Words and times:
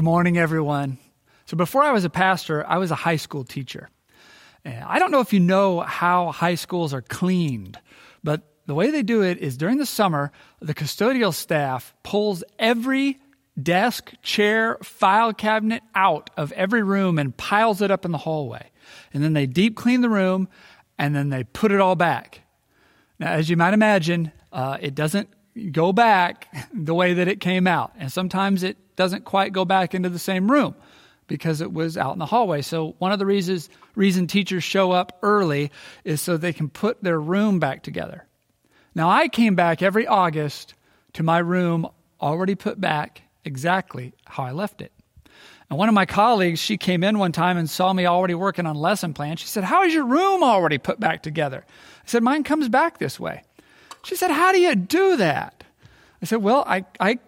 Good 0.00 0.04
morning, 0.06 0.38
everyone. 0.38 0.96
So, 1.44 1.58
before 1.58 1.82
I 1.82 1.92
was 1.92 2.06
a 2.06 2.08
pastor, 2.08 2.66
I 2.66 2.78
was 2.78 2.90
a 2.90 2.94
high 2.94 3.16
school 3.16 3.44
teacher. 3.44 3.90
And 4.64 4.82
I 4.82 4.98
don't 4.98 5.10
know 5.10 5.20
if 5.20 5.34
you 5.34 5.40
know 5.40 5.80
how 5.80 6.32
high 6.32 6.54
schools 6.54 6.94
are 6.94 7.02
cleaned, 7.02 7.78
but 8.24 8.40
the 8.64 8.72
way 8.72 8.90
they 8.90 9.02
do 9.02 9.22
it 9.22 9.36
is 9.36 9.58
during 9.58 9.76
the 9.76 9.84
summer, 9.84 10.32
the 10.58 10.72
custodial 10.72 11.34
staff 11.34 11.92
pulls 12.02 12.42
every 12.58 13.18
desk, 13.62 14.14
chair, 14.22 14.78
file 14.82 15.34
cabinet 15.34 15.82
out 15.94 16.30
of 16.34 16.50
every 16.52 16.82
room 16.82 17.18
and 17.18 17.36
piles 17.36 17.82
it 17.82 17.90
up 17.90 18.06
in 18.06 18.10
the 18.10 18.16
hallway. 18.16 18.70
And 19.12 19.22
then 19.22 19.34
they 19.34 19.44
deep 19.44 19.76
clean 19.76 20.00
the 20.00 20.08
room 20.08 20.48
and 20.98 21.14
then 21.14 21.28
they 21.28 21.44
put 21.44 21.72
it 21.72 21.80
all 21.80 21.94
back. 21.94 22.40
Now, 23.18 23.32
as 23.32 23.50
you 23.50 23.58
might 23.58 23.74
imagine, 23.74 24.32
uh, 24.50 24.78
it 24.80 24.94
doesn't 24.94 25.28
go 25.72 25.92
back 25.92 26.48
the 26.72 26.94
way 26.94 27.12
that 27.12 27.28
it 27.28 27.38
came 27.38 27.66
out. 27.66 27.92
And 27.98 28.10
sometimes 28.10 28.62
it 28.62 28.78
doesn't 29.00 29.24
quite 29.24 29.54
go 29.54 29.64
back 29.64 29.94
into 29.94 30.10
the 30.10 30.18
same 30.18 30.50
room 30.50 30.74
because 31.26 31.62
it 31.62 31.72
was 31.72 31.96
out 31.96 32.12
in 32.12 32.18
the 32.18 32.26
hallway. 32.26 32.60
So 32.60 32.96
one 32.98 33.12
of 33.12 33.18
the 33.18 33.24
reasons 33.24 33.70
reason 33.94 34.26
teachers 34.26 34.62
show 34.62 34.92
up 34.92 35.18
early 35.22 35.70
is 36.04 36.20
so 36.20 36.36
they 36.36 36.52
can 36.52 36.68
put 36.68 37.02
their 37.02 37.18
room 37.18 37.58
back 37.58 37.82
together. 37.82 38.26
Now 38.94 39.08
I 39.08 39.28
came 39.28 39.54
back 39.54 39.80
every 39.80 40.06
August 40.06 40.74
to 41.14 41.22
my 41.22 41.38
room 41.38 41.88
already 42.20 42.54
put 42.54 42.78
back 42.78 43.22
exactly 43.42 44.12
how 44.26 44.42
I 44.42 44.50
left 44.50 44.82
it. 44.82 44.92
And 45.70 45.78
one 45.78 45.88
of 45.88 45.94
my 45.94 46.04
colleagues, 46.04 46.60
she 46.60 46.76
came 46.76 47.02
in 47.02 47.18
one 47.18 47.32
time 47.32 47.56
and 47.56 47.70
saw 47.70 47.94
me 47.94 48.04
already 48.04 48.34
working 48.34 48.66
on 48.66 48.76
lesson 48.76 49.14
plan. 49.14 49.38
She 49.38 49.46
said, 49.46 49.64
How 49.64 49.84
is 49.84 49.94
your 49.94 50.04
room 50.04 50.42
already 50.42 50.76
put 50.76 51.00
back 51.00 51.22
together? 51.22 51.64
I 51.66 52.06
said, 52.06 52.22
Mine 52.22 52.44
comes 52.44 52.68
back 52.68 52.98
this 52.98 53.18
way. 53.18 53.44
She 54.04 54.14
said, 54.14 54.30
How 54.30 54.52
do 54.52 54.60
you 54.60 54.74
do 54.74 55.16
that? 55.16 55.64
I 56.20 56.26
said, 56.26 56.42
Well, 56.42 56.64
I, 56.66 56.84
I 57.00 57.18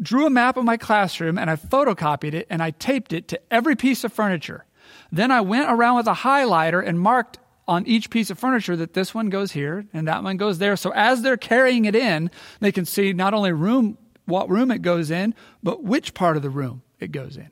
drew 0.00 0.26
a 0.26 0.30
map 0.30 0.56
of 0.56 0.64
my 0.64 0.76
classroom 0.76 1.38
and 1.38 1.50
I 1.50 1.56
photocopied 1.56 2.34
it 2.34 2.46
and 2.50 2.62
I 2.62 2.70
taped 2.70 3.12
it 3.12 3.28
to 3.28 3.40
every 3.50 3.76
piece 3.76 4.04
of 4.04 4.12
furniture. 4.12 4.64
Then 5.10 5.30
I 5.30 5.40
went 5.40 5.70
around 5.70 5.96
with 5.96 6.06
a 6.06 6.14
highlighter 6.14 6.86
and 6.86 7.00
marked 7.00 7.38
on 7.68 7.86
each 7.86 8.10
piece 8.10 8.30
of 8.30 8.38
furniture 8.38 8.76
that 8.76 8.94
this 8.94 9.14
one 9.14 9.28
goes 9.28 9.52
here 9.52 9.86
and 9.92 10.06
that 10.06 10.22
one 10.22 10.36
goes 10.36 10.58
there. 10.58 10.76
So 10.76 10.90
as 10.90 11.22
they're 11.22 11.36
carrying 11.36 11.84
it 11.84 11.96
in, 11.96 12.30
they 12.60 12.72
can 12.72 12.84
see 12.84 13.12
not 13.12 13.34
only 13.34 13.52
room 13.52 13.98
what 14.26 14.50
room 14.50 14.70
it 14.70 14.82
goes 14.82 15.10
in, 15.10 15.34
but 15.62 15.82
which 15.82 16.14
part 16.14 16.36
of 16.36 16.42
the 16.42 16.50
room 16.50 16.82
it 17.00 17.12
goes 17.12 17.36
in. 17.36 17.50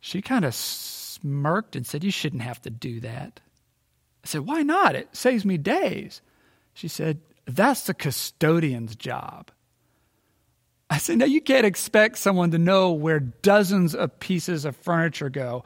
She 0.00 0.22
kind 0.22 0.44
of 0.44 0.54
smirked 0.54 1.76
and 1.76 1.86
said, 1.86 2.04
You 2.04 2.10
shouldn't 2.10 2.42
have 2.42 2.60
to 2.62 2.70
do 2.70 3.00
that. 3.00 3.40
I 4.24 4.26
said, 4.26 4.42
Why 4.42 4.62
not? 4.62 4.94
It 4.94 5.14
saves 5.16 5.44
me 5.44 5.58
days. 5.58 6.22
She 6.74 6.88
said, 6.88 7.20
That's 7.46 7.82
the 7.84 7.94
custodian's 7.94 8.96
job. 8.96 9.50
I 10.88 10.98
said, 10.98 11.18
No, 11.18 11.24
you 11.24 11.40
can't 11.40 11.66
expect 11.66 12.18
someone 12.18 12.50
to 12.52 12.58
know 12.58 12.92
where 12.92 13.20
dozens 13.20 13.94
of 13.94 14.18
pieces 14.20 14.64
of 14.64 14.76
furniture 14.76 15.30
go, 15.30 15.64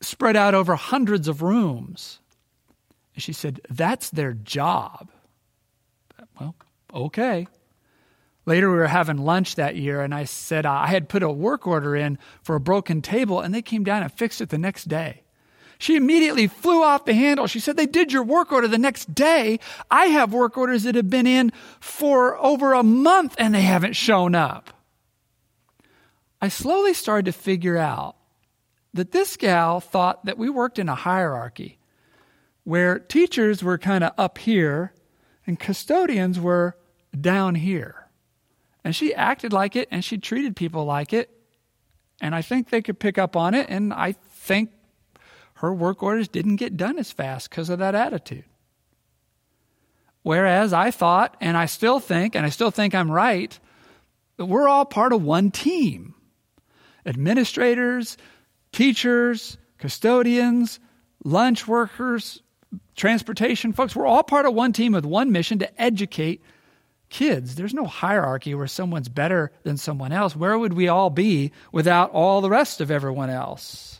spread 0.00 0.36
out 0.36 0.54
over 0.54 0.76
hundreds 0.76 1.28
of 1.28 1.42
rooms. 1.42 2.20
And 3.14 3.22
she 3.22 3.32
said, 3.32 3.60
That's 3.68 4.10
their 4.10 4.32
job. 4.32 5.10
Well, 6.38 6.54
okay. 6.94 7.48
Later, 8.46 8.70
we 8.70 8.78
were 8.78 8.86
having 8.86 9.18
lunch 9.18 9.56
that 9.56 9.76
year, 9.76 10.00
and 10.00 10.14
I 10.14 10.24
said 10.24 10.64
I 10.64 10.86
had 10.86 11.08
put 11.08 11.22
a 11.22 11.30
work 11.30 11.66
order 11.66 11.94
in 11.94 12.18
for 12.42 12.56
a 12.56 12.60
broken 12.60 13.02
table, 13.02 13.40
and 13.40 13.54
they 13.54 13.62
came 13.62 13.84
down 13.84 14.02
and 14.02 14.12
fixed 14.12 14.40
it 14.40 14.48
the 14.48 14.58
next 14.58 14.88
day. 14.88 15.22
She 15.80 15.96
immediately 15.96 16.46
flew 16.46 16.82
off 16.82 17.06
the 17.06 17.14
handle. 17.14 17.46
She 17.46 17.58
said, 17.58 17.78
They 17.78 17.86
did 17.86 18.12
your 18.12 18.22
work 18.22 18.52
order 18.52 18.68
the 18.68 18.76
next 18.76 19.14
day. 19.14 19.58
I 19.90 20.06
have 20.06 20.30
work 20.30 20.58
orders 20.58 20.82
that 20.82 20.94
have 20.94 21.08
been 21.08 21.26
in 21.26 21.52
for 21.80 22.36
over 22.36 22.74
a 22.74 22.82
month 22.82 23.34
and 23.38 23.54
they 23.54 23.62
haven't 23.62 23.94
shown 23.94 24.34
up. 24.34 24.74
I 26.38 26.48
slowly 26.48 26.92
started 26.92 27.24
to 27.24 27.32
figure 27.32 27.78
out 27.78 28.16
that 28.92 29.12
this 29.12 29.38
gal 29.38 29.80
thought 29.80 30.26
that 30.26 30.36
we 30.36 30.50
worked 30.50 30.78
in 30.78 30.90
a 30.90 30.94
hierarchy 30.94 31.78
where 32.64 32.98
teachers 32.98 33.64
were 33.64 33.78
kind 33.78 34.04
of 34.04 34.12
up 34.18 34.36
here 34.36 34.92
and 35.46 35.58
custodians 35.58 36.38
were 36.38 36.76
down 37.18 37.54
here. 37.54 38.06
And 38.84 38.94
she 38.94 39.14
acted 39.14 39.54
like 39.54 39.76
it 39.76 39.88
and 39.90 40.04
she 40.04 40.18
treated 40.18 40.56
people 40.56 40.84
like 40.84 41.14
it. 41.14 41.30
And 42.20 42.34
I 42.34 42.42
think 42.42 42.68
they 42.68 42.82
could 42.82 42.98
pick 42.98 43.16
up 43.16 43.34
on 43.34 43.54
it. 43.54 43.70
And 43.70 43.94
I 43.94 44.12
think 44.12 44.72
her 45.60 45.74
work 45.74 46.02
orders 46.02 46.28
didn't 46.28 46.56
get 46.56 46.78
done 46.78 46.98
as 46.98 47.12
fast 47.12 47.50
because 47.50 47.68
of 47.68 47.80
that 47.80 47.94
attitude. 47.94 48.44
Whereas 50.22 50.72
I 50.72 50.90
thought, 50.90 51.36
and 51.40 51.54
I 51.54 51.66
still 51.66 52.00
think, 52.00 52.34
and 52.34 52.46
I 52.46 52.48
still 52.48 52.70
think 52.70 52.94
I'm 52.94 53.10
right, 53.10 53.58
that 54.38 54.46
we're 54.46 54.68
all 54.68 54.86
part 54.86 55.12
of 55.12 55.22
one 55.22 55.50
team 55.50 56.14
administrators, 57.04 58.16
teachers, 58.72 59.58
custodians, 59.76 60.80
lunch 61.24 61.68
workers, 61.68 62.42
transportation 62.96 63.74
folks. 63.74 63.94
We're 63.94 64.06
all 64.06 64.22
part 64.22 64.46
of 64.46 64.54
one 64.54 64.72
team 64.72 64.92
with 64.92 65.04
one 65.04 65.30
mission 65.30 65.58
to 65.58 65.80
educate 65.80 66.42
kids. 67.10 67.54
There's 67.54 67.74
no 67.74 67.84
hierarchy 67.84 68.54
where 68.54 68.66
someone's 68.66 69.10
better 69.10 69.52
than 69.64 69.76
someone 69.76 70.12
else. 70.12 70.34
Where 70.34 70.58
would 70.58 70.72
we 70.72 70.88
all 70.88 71.10
be 71.10 71.52
without 71.70 72.12
all 72.12 72.40
the 72.40 72.50
rest 72.50 72.80
of 72.80 72.90
everyone 72.90 73.28
else? 73.28 73.99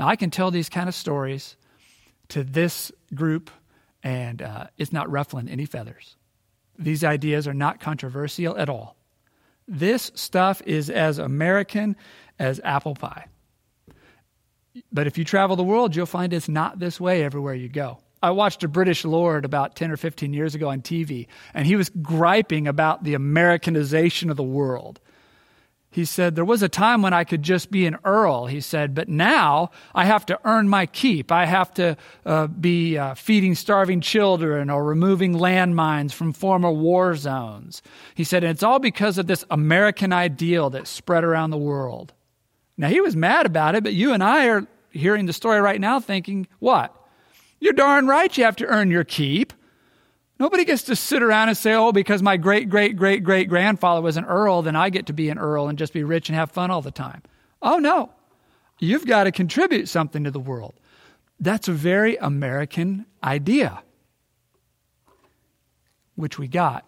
Now, 0.00 0.08
I 0.08 0.16
can 0.16 0.30
tell 0.30 0.50
these 0.50 0.70
kind 0.70 0.88
of 0.88 0.94
stories 0.94 1.56
to 2.28 2.42
this 2.42 2.90
group, 3.14 3.50
and 4.02 4.40
uh, 4.40 4.68
it's 4.78 4.94
not 4.94 5.10
ruffling 5.10 5.46
any 5.46 5.66
feathers. 5.66 6.16
These 6.78 7.04
ideas 7.04 7.46
are 7.46 7.52
not 7.52 7.80
controversial 7.80 8.56
at 8.56 8.70
all. 8.70 8.96
This 9.68 10.10
stuff 10.14 10.62
is 10.64 10.88
as 10.88 11.18
American 11.18 11.96
as 12.38 12.62
apple 12.64 12.94
pie. 12.94 13.26
But 14.90 15.06
if 15.06 15.18
you 15.18 15.24
travel 15.24 15.54
the 15.54 15.62
world, 15.62 15.94
you'll 15.94 16.06
find 16.06 16.32
it's 16.32 16.48
not 16.48 16.78
this 16.78 16.98
way 16.98 17.22
everywhere 17.22 17.54
you 17.54 17.68
go. 17.68 17.98
I 18.22 18.30
watched 18.30 18.64
a 18.64 18.68
British 18.68 19.04
lord 19.04 19.44
about 19.44 19.76
10 19.76 19.90
or 19.90 19.98
15 19.98 20.32
years 20.32 20.54
ago 20.54 20.70
on 20.70 20.80
TV, 20.80 21.26
and 21.52 21.66
he 21.66 21.76
was 21.76 21.90
griping 21.90 22.66
about 22.66 23.04
the 23.04 23.12
Americanization 23.12 24.30
of 24.30 24.38
the 24.38 24.42
world. 24.42 24.98
He 25.92 26.04
said, 26.04 26.36
There 26.36 26.44
was 26.44 26.62
a 26.62 26.68
time 26.68 27.02
when 27.02 27.12
I 27.12 27.24
could 27.24 27.42
just 27.42 27.70
be 27.70 27.84
an 27.84 27.98
earl, 28.04 28.46
he 28.46 28.60
said, 28.60 28.94
but 28.94 29.08
now 29.08 29.70
I 29.92 30.04
have 30.04 30.24
to 30.26 30.38
earn 30.44 30.68
my 30.68 30.86
keep. 30.86 31.32
I 31.32 31.46
have 31.46 31.74
to 31.74 31.96
uh, 32.24 32.46
be 32.46 32.96
uh, 32.96 33.14
feeding 33.14 33.56
starving 33.56 34.00
children 34.00 34.70
or 34.70 34.84
removing 34.84 35.34
landmines 35.34 36.12
from 36.12 36.32
former 36.32 36.70
war 36.70 37.16
zones. 37.16 37.82
He 38.14 38.22
said, 38.22 38.44
And 38.44 38.52
it's 38.52 38.62
all 38.62 38.78
because 38.78 39.18
of 39.18 39.26
this 39.26 39.44
American 39.50 40.12
ideal 40.12 40.70
that 40.70 40.86
spread 40.86 41.24
around 41.24 41.50
the 41.50 41.58
world. 41.58 42.12
Now, 42.76 42.88
he 42.88 43.00
was 43.00 43.16
mad 43.16 43.44
about 43.44 43.74
it, 43.74 43.82
but 43.82 43.92
you 43.92 44.12
and 44.12 44.22
I 44.22 44.46
are 44.46 44.66
hearing 44.90 45.26
the 45.26 45.32
story 45.32 45.60
right 45.60 45.80
now 45.80 45.98
thinking, 45.98 46.46
What? 46.60 46.94
You're 47.58 47.72
darn 47.72 48.06
right 48.06 48.34
you 48.38 48.44
have 48.44 48.56
to 48.56 48.66
earn 48.66 48.90
your 48.90 49.04
keep. 49.04 49.52
Nobody 50.40 50.64
gets 50.64 50.84
to 50.84 50.96
sit 50.96 51.22
around 51.22 51.48
and 51.48 51.56
say, 51.56 51.74
oh, 51.74 51.92
because 51.92 52.22
my 52.22 52.38
great, 52.38 52.70
great, 52.70 52.96
great, 52.96 53.22
great 53.22 53.46
grandfather 53.46 54.00
was 54.00 54.16
an 54.16 54.24
earl, 54.24 54.62
then 54.62 54.74
I 54.74 54.88
get 54.88 55.04
to 55.06 55.12
be 55.12 55.28
an 55.28 55.38
earl 55.38 55.68
and 55.68 55.78
just 55.78 55.92
be 55.92 56.02
rich 56.02 56.30
and 56.30 56.36
have 56.36 56.50
fun 56.50 56.70
all 56.70 56.80
the 56.80 56.90
time. 56.90 57.22
Oh, 57.60 57.76
no. 57.76 58.10
You've 58.78 59.04
got 59.04 59.24
to 59.24 59.32
contribute 59.32 59.86
something 59.86 60.24
to 60.24 60.30
the 60.30 60.40
world. 60.40 60.72
That's 61.38 61.68
a 61.68 61.72
very 61.72 62.16
American 62.16 63.04
idea, 63.22 63.82
which 66.14 66.38
we 66.38 66.48
got 66.48 66.86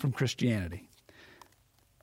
from 0.00 0.10
Christianity. 0.10 0.88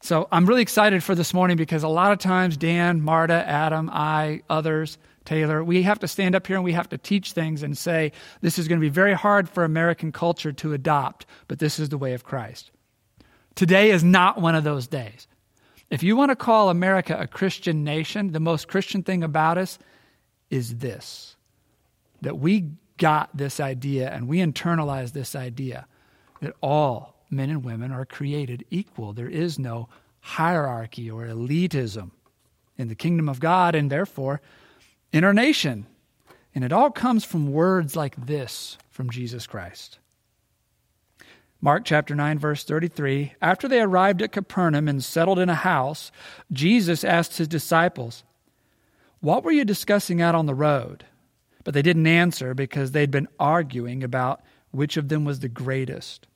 So 0.02 0.30
I'm 0.32 0.46
really 0.46 0.62
excited 0.62 1.04
for 1.04 1.14
this 1.14 1.34
morning 1.34 1.58
because 1.58 1.84
a 1.84 1.90
lot 1.90 2.14
of 2.14 2.20
times 2.20 2.56
Dan, 2.56 3.02
Marta, 3.02 3.46
Adam, 3.46 3.90
I, 3.92 4.44
others, 4.50 4.98
Taylor. 5.26 5.64
We 5.64 5.84
have 5.84 6.00
to 6.00 6.08
stand 6.08 6.36
up 6.36 6.48
here 6.48 6.56
and 6.56 6.66
we 6.66 6.74
have 6.74 6.90
to 6.90 6.98
teach 6.98 7.32
things 7.32 7.64
and 7.64 7.78
say, 7.78 8.12
this 8.42 8.60
is 8.60 8.68
going 8.68 8.80
to 8.80 8.86
be 8.86 8.90
very 8.90 9.14
hard 9.14 9.50
for 9.50 9.64
American 9.64 10.12
culture 10.12 10.52
to 10.54 10.74
adopt, 10.74 11.26
but 11.48 11.60
this 11.60 11.80
is 11.80 11.90
the 11.90 11.98
way 11.98 12.14
of 12.14 12.24
Christ. 12.24 12.72
Today 13.56 13.92
is 13.92 14.04
not 14.04 14.42
one 14.42 14.56
of 14.56 14.64
those 14.64 14.88
days. 14.88 15.28
If 15.90 16.02
you 16.02 16.16
want 16.16 16.32
to 16.32 16.36
call 16.36 16.70
America 16.70 17.16
a 17.20 17.28
Christian 17.28 17.84
nation, 17.84 18.32
the 18.32 18.40
most 18.40 18.68
Christian 18.68 19.04
thing 19.04 19.24
about 19.24 19.58
us 19.58 19.78
is 20.50 20.78
this 20.78 21.36
that 22.22 22.40
we 22.40 22.72
got 22.98 23.36
this 23.36 23.60
idea 23.60 24.10
and 24.10 24.30
we 24.30 24.38
internalize 24.38 25.12
this 25.12 25.36
idea 25.36 25.86
that 26.40 26.54
all 26.62 27.16
men 27.30 27.50
and 27.50 27.64
women 27.64 27.92
are 27.92 28.06
created 28.06 28.64
equal. 28.70 29.12
There 29.12 29.30
is 29.30 29.60
no 29.60 29.90
hierarchy 30.22 31.12
or 31.12 31.26
elitism 31.26 32.12
in 32.78 32.88
the 32.88 32.96
kingdom 32.96 33.28
of 33.28 33.40
God, 33.40 33.76
and 33.76 33.92
therefore, 33.92 34.42
in 35.14 35.24
our 35.24 35.34
nation. 35.34 35.86
And 36.54 36.66
it 36.66 36.74
all 36.74 36.92
comes 36.92 37.24
from 37.24 37.54
words 37.54 37.96
like 37.96 38.26
this 38.26 38.78
from 38.90 39.10
Jesus 39.10 39.48
Christ. 39.48 40.00
Mark 41.62 41.86
chapter 41.86 42.14
9, 42.14 42.40
verse 42.40 42.66
33 42.66 43.36
After 43.42 43.70
they 43.70 43.80
arrived 43.80 44.22
at 44.22 44.34
Capernaum 44.34 44.90
and 44.90 45.02
settled 45.02 45.40
in 45.40 45.50
a 45.50 45.56
house, 45.56 46.12
Jesus 46.52 47.06
asked 47.06 47.38
his 47.38 47.48
disciples, 47.48 48.24
What 49.22 49.44
were 49.44 49.52
you 49.52 49.64
discussing 49.64 50.22
out 50.22 50.36
on 50.36 50.46
the 50.46 50.56
road? 50.56 51.06
But 51.64 51.74
they 51.74 51.82
didn't 51.82 52.08
answer 52.08 52.54
because 52.54 52.92
they'd 52.92 53.10
been 53.10 53.30
arguing 53.40 54.04
about 54.04 54.42
which 54.72 54.98
of 54.98 55.08
them 55.08 55.24
was 55.24 55.40
the 55.40 55.48
greatest. 55.48 56.28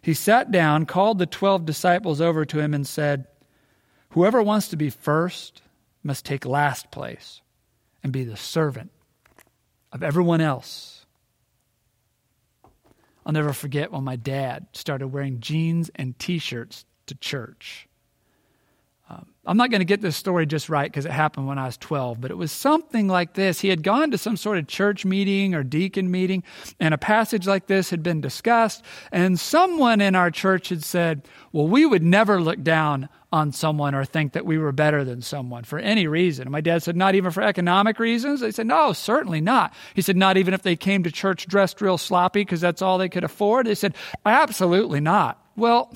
He 0.00 0.14
sat 0.14 0.50
down, 0.50 0.86
called 0.86 1.18
the 1.18 1.26
twelve 1.26 1.66
disciples 1.66 2.20
over 2.20 2.46
to 2.46 2.60
him, 2.60 2.72
and 2.72 2.86
said, 2.86 3.26
Whoever 4.10 4.42
wants 4.42 4.68
to 4.68 4.76
be 4.76 4.88
first 4.88 5.60
must 6.02 6.24
take 6.24 6.46
last 6.46 6.90
place 6.90 7.42
and 8.08 8.12
be 8.14 8.24
the 8.24 8.38
servant 8.38 8.90
of 9.92 10.02
everyone 10.02 10.40
else. 10.40 11.04
I'll 13.26 13.34
never 13.34 13.52
forget 13.52 13.92
when 13.92 14.02
my 14.02 14.16
dad 14.16 14.66
started 14.72 15.08
wearing 15.08 15.40
jeans 15.40 15.90
and 15.94 16.18
t 16.18 16.38
shirts 16.38 16.86
to 17.04 17.14
church. 17.14 17.86
Um, 19.10 19.26
I'm 19.44 19.58
not 19.58 19.70
going 19.70 19.82
to 19.82 19.86
get 19.86 20.00
this 20.00 20.16
story 20.16 20.46
just 20.46 20.70
right 20.70 20.90
because 20.90 21.04
it 21.04 21.12
happened 21.12 21.46
when 21.46 21.58
I 21.58 21.66
was 21.66 21.76
12, 21.76 22.18
but 22.18 22.30
it 22.30 22.38
was 22.38 22.50
something 22.50 23.08
like 23.08 23.34
this. 23.34 23.60
He 23.60 23.68
had 23.68 23.82
gone 23.82 24.10
to 24.12 24.18
some 24.18 24.38
sort 24.38 24.56
of 24.56 24.66
church 24.66 25.04
meeting 25.04 25.54
or 25.54 25.62
deacon 25.62 26.10
meeting, 26.10 26.42
and 26.80 26.94
a 26.94 26.98
passage 26.98 27.46
like 27.46 27.66
this 27.66 27.90
had 27.90 28.02
been 28.02 28.22
discussed, 28.22 28.82
and 29.12 29.38
someone 29.38 30.00
in 30.00 30.14
our 30.14 30.30
church 30.30 30.70
had 30.70 30.82
said, 30.82 31.28
Well, 31.52 31.68
we 31.68 31.84
would 31.84 32.02
never 32.02 32.40
look 32.40 32.62
down 32.62 33.10
on 33.32 33.52
someone 33.52 33.94
or 33.94 34.04
think 34.04 34.32
that 34.32 34.46
we 34.46 34.56
were 34.56 34.72
better 34.72 35.04
than 35.04 35.20
someone 35.20 35.64
for 35.64 35.78
any 35.78 36.06
reason. 36.06 36.44
And 36.44 36.52
my 36.52 36.60
dad 36.60 36.82
said, 36.82 36.96
Not 36.96 37.14
even 37.14 37.30
for 37.30 37.42
economic 37.42 37.98
reasons? 37.98 38.40
They 38.40 38.50
said, 38.50 38.66
No, 38.66 38.92
certainly 38.92 39.40
not. 39.40 39.74
He 39.94 40.02
said, 40.02 40.16
Not 40.16 40.36
even 40.36 40.54
if 40.54 40.62
they 40.62 40.76
came 40.76 41.02
to 41.02 41.10
church 41.10 41.46
dressed 41.46 41.80
real 41.80 41.98
sloppy 41.98 42.40
because 42.40 42.60
that's 42.60 42.80
all 42.80 42.96
they 42.96 43.08
could 43.08 43.24
afford? 43.24 43.66
They 43.66 43.74
said, 43.74 43.94
Absolutely 44.24 45.00
not. 45.00 45.44
Well, 45.56 45.94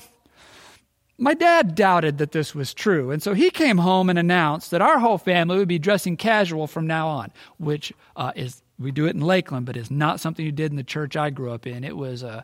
my 1.17 1.33
dad 1.33 1.75
doubted 1.75 2.17
that 2.17 2.31
this 2.31 2.53
was 2.53 2.73
true, 2.73 3.11
and 3.11 3.21
so 3.21 3.33
he 3.33 3.49
came 3.49 3.77
home 3.77 4.09
and 4.09 4.17
announced 4.17 4.71
that 4.71 4.81
our 4.81 4.99
whole 4.99 5.19
family 5.19 5.57
would 5.57 5.67
be 5.67 5.79
dressing 5.79 6.17
casual 6.17 6.67
from 6.67 6.87
now 6.87 7.07
on, 7.07 7.31
which 7.57 7.93
uh, 8.15 8.31
is, 8.35 8.61
we 8.79 8.91
do 8.91 9.05
it 9.05 9.15
in 9.15 9.21
Lakeland, 9.21 9.65
but 9.65 9.77
is 9.77 9.91
not 9.91 10.19
something 10.19 10.43
you 10.43 10.51
did 10.51 10.71
in 10.71 10.75
the 10.75 10.83
church 10.83 11.15
I 11.15 11.29
grew 11.29 11.51
up 11.51 11.67
in. 11.67 11.83
It 11.83 11.95
was 11.95 12.23
uh, 12.23 12.41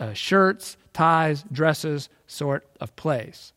uh, 0.00 0.12
shirts, 0.14 0.76
ties, 0.92 1.44
dresses 1.52 2.08
sort 2.26 2.66
of 2.80 2.94
place. 2.96 3.52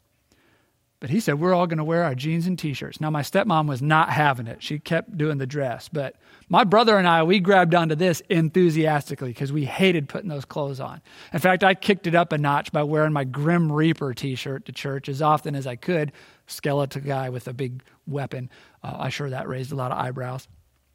But 1.01 1.09
he 1.09 1.19
said, 1.19 1.39
We're 1.39 1.56
all 1.56 1.65
going 1.65 1.80
to 1.80 1.83
wear 1.83 2.03
our 2.03 2.13
jeans 2.13 2.45
and 2.45 2.57
t 2.57 2.74
shirts. 2.74 3.01
Now, 3.01 3.09
my 3.09 3.24
stepmom 3.24 3.68
was 3.68 3.81
not 3.81 4.12
having 4.12 4.45
it. 4.45 4.62
She 4.62 4.77
kept 4.77 5.18
doing 5.18 5.39
the 5.39 5.48
dress. 5.48 5.89
But 5.89 6.15
my 6.48 6.63
brother 6.63 6.95
and 6.95 7.07
I, 7.07 7.24
we 7.24 7.39
grabbed 7.39 7.74
onto 7.74 7.95
this 7.95 8.21
enthusiastically 8.30 9.30
because 9.30 9.51
we 9.51 9.65
hated 9.65 10.07
putting 10.07 10.30
those 10.30 10.45
clothes 10.45 10.80
on. 10.80 11.01
In 11.33 11.39
fact, 11.39 11.63
I 11.63 11.74
kicked 11.74 12.06
it 12.06 12.13
up 12.13 12.31
a 12.31 12.38
notch 12.38 12.71
by 12.71 12.83
wearing 12.83 13.13
my 13.13 13.24
Grim 13.24 13.71
Reaper 13.71 14.13
t 14.13 14.36
shirt 14.36 14.65
to 14.65 14.71
church 14.71 15.09
as 15.09 15.24
often 15.24 15.56
as 15.56 15.65
I 15.65 15.75
could. 15.75 16.12
Skeleton 16.45 17.03
guy 17.03 17.30
with 17.30 17.48
a 17.48 17.53
big 17.53 17.81
weapon. 18.06 18.51
Uh, 18.83 18.98
I'm 19.00 19.09
sure 19.09 19.31
that 19.31 19.50
raised 19.50 19.71
a 19.71 19.75
lot 19.75 19.92
of 19.92 19.98
eyebrows. 19.98 20.48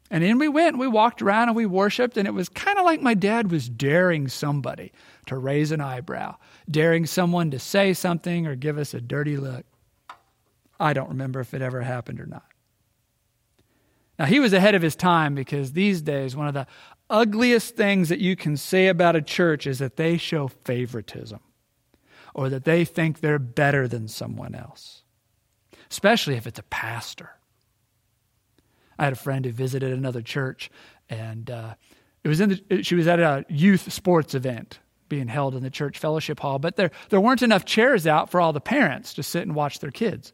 And 0.09 0.23
in 0.23 0.39
we 0.39 0.47
went, 0.47 0.77
we 0.77 0.87
walked 0.87 1.21
around 1.21 1.49
and 1.49 1.55
we 1.57 1.65
worshiped, 1.65 2.15
and 2.15 2.25
it 2.25 2.33
was 2.33 2.47
kind 2.47 2.79
of 2.79 2.85
like 2.85 3.01
my 3.01 3.13
dad 3.13 3.51
was 3.51 3.67
daring 3.67 4.29
somebody 4.29 4.93
to 5.25 5.35
raise 5.37 5.73
an 5.73 5.81
eyebrow, 5.81 6.37
daring 6.71 7.05
someone 7.05 7.51
to 7.51 7.59
say 7.59 7.91
something 7.91 8.47
or 8.47 8.55
give 8.55 8.77
us 8.77 8.93
a 8.93 9.01
dirty 9.01 9.35
look. 9.35 9.65
I 10.79 10.93
don't 10.93 11.09
remember 11.09 11.39
if 11.39 11.53
it 11.53 11.61
ever 11.61 11.81
happened 11.81 12.19
or 12.19 12.25
not. 12.25 12.45
Now, 14.19 14.25
he 14.25 14.39
was 14.39 14.53
ahead 14.53 14.75
of 14.75 14.81
his 14.81 14.95
time 14.95 15.35
because 15.35 15.73
these 15.73 16.01
days, 16.01 16.35
one 16.35 16.47
of 16.47 16.53
the 16.53 16.67
ugliest 17.09 17.75
things 17.75 18.09
that 18.09 18.19
you 18.19 18.35
can 18.35 18.57
say 18.57 18.87
about 18.87 19.15
a 19.15 19.21
church 19.21 19.67
is 19.67 19.79
that 19.79 19.95
they 19.95 20.17
show 20.17 20.47
favoritism 20.47 21.39
or 22.33 22.49
that 22.49 22.65
they 22.65 22.83
think 22.83 23.19
they're 23.19 23.39
better 23.39 23.87
than 23.87 24.07
someone 24.07 24.55
else, 24.55 25.03
especially 25.89 26.35
if 26.35 26.47
it's 26.47 26.59
a 26.59 26.63
pastor. 26.63 27.31
I 28.97 29.05
had 29.05 29.13
a 29.13 29.17
friend 29.17 29.45
who 29.45 29.51
visited 29.51 29.93
another 29.93 30.21
church, 30.21 30.71
and 31.09 31.49
uh, 31.49 31.75
it 32.23 32.27
was 32.27 32.41
in 32.41 32.49
the, 32.49 32.83
she 32.83 32.95
was 32.95 33.07
at 33.07 33.19
a 33.19 33.45
youth 33.49 33.91
sports 33.91 34.33
event 34.33 34.79
being 35.09 35.27
held 35.27 35.55
in 35.55 35.63
the 35.63 35.69
church 35.69 35.97
fellowship 35.97 36.39
hall, 36.39 36.59
but 36.59 36.75
there, 36.75 36.91
there 37.09 37.21
weren't 37.21 37.41
enough 37.41 37.65
chairs 37.65 38.07
out 38.07 38.29
for 38.29 38.41
all 38.41 38.53
the 38.53 38.61
parents 38.61 39.13
to 39.15 39.23
sit 39.23 39.43
and 39.43 39.55
watch 39.55 39.79
their 39.79 39.91
kids. 39.91 40.33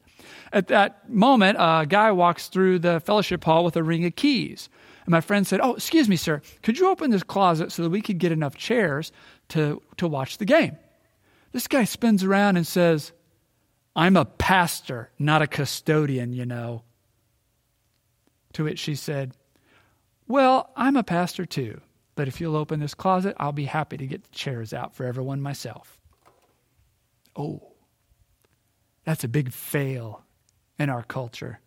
At 0.51 0.67
that 0.67 1.09
moment, 1.09 1.57
a 1.59 1.85
guy 1.87 2.11
walks 2.11 2.47
through 2.47 2.79
the 2.79 2.99
fellowship 2.99 3.43
hall 3.43 3.63
with 3.63 3.75
a 3.75 3.83
ring 3.83 4.05
of 4.05 4.15
keys. 4.15 4.69
And 5.05 5.11
my 5.11 5.21
friend 5.21 5.45
said, 5.45 5.59
Oh, 5.61 5.73
excuse 5.73 6.07
me, 6.07 6.15
sir, 6.15 6.41
could 6.61 6.79
you 6.79 6.89
open 6.89 7.11
this 7.11 7.23
closet 7.23 7.71
so 7.71 7.83
that 7.83 7.89
we 7.89 8.01
could 8.01 8.19
get 8.19 8.31
enough 8.31 8.55
chairs 8.55 9.11
to, 9.49 9.81
to 9.97 10.07
watch 10.07 10.37
the 10.37 10.45
game? 10.45 10.77
This 11.51 11.67
guy 11.67 11.83
spins 11.83 12.23
around 12.23 12.57
and 12.57 12.65
says, 12.65 13.11
I'm 13.95 14.17
a 14.17 14.25
pastor, 14.25 15.11
not 15.19 15.41
a 15.41 15.47
custodian, 15.47 16.33
you 16.33 16.45
know. 16.45 16.83
To 18.53 18.63
which 18.63 18.79
she 18.79 18.95
said, 18.95 19.35
Well, 20.27 20.71
I'm 20.75 20.95
a 20.95 21.03
pastor 21.03 21.45
too, 21.45 21.81
but 22.15 22.27
if 22.27 22.39
you'll 22.39 22.55
open 22.55 22.79
this 22.79 22.93
closet, 22.93 23.35
I'll 23.39 23.51
be 23.51 23.65
happy 23.65 23.97
to 23.97 24.07
get 24.07 24.23
the 24.23 24.35
chairs 24.35 24.73
out 24.73 24.95
for 24.95 25.05
everyone 25.05 25.41
myself. 25.41 25.99
Oh. 27.35 27.73
That's 29.05 29.23
a 29.23 29.27
big 29.27 29.51
fail 29.51 30.23
in 30.79 30.89
our 30.89 31.03
culture. 31.03 31.59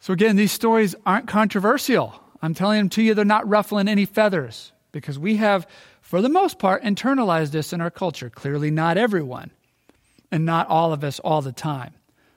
So, 0.00 0.12
again, 0.12 0.36
these 0.36 0.52
stories 0.52 0.94
aren't 1.04 1.26
controversial. 1.26 2.20
I'm 2.42 2.54
telling 2.54 2.78
them 2.78 2.88
to 2.90 3.02
you, 3.02 3.14
they're 3.14 3.24
not 3.24 3.48
ruffling 3.48 3.88
any 3.88 4.04
feathers 4.04 4.72
because 4.92 5.18
we 5.18 5.36
have, 5.36 5.66
for 6.00 6.20
the 6.20 6.28
most 6.28 6.58
part, 6.58 6.82
internalized 6.82 7.50
this 7.50 7.72
in 7.72 7.80
our 7.80 7.90
culture. 7.90 8.30
Clearly, 8.30 8.70
not 8.70 8.98
everyone, 8.98 9.50
and 10.30 10.44
not 10.44 10.68
all 10.68 10.92
of 10.92 11.02
us 11.02 11.18
all 11.20 11.42
the 11.42 11.52
time. 11.52 11.94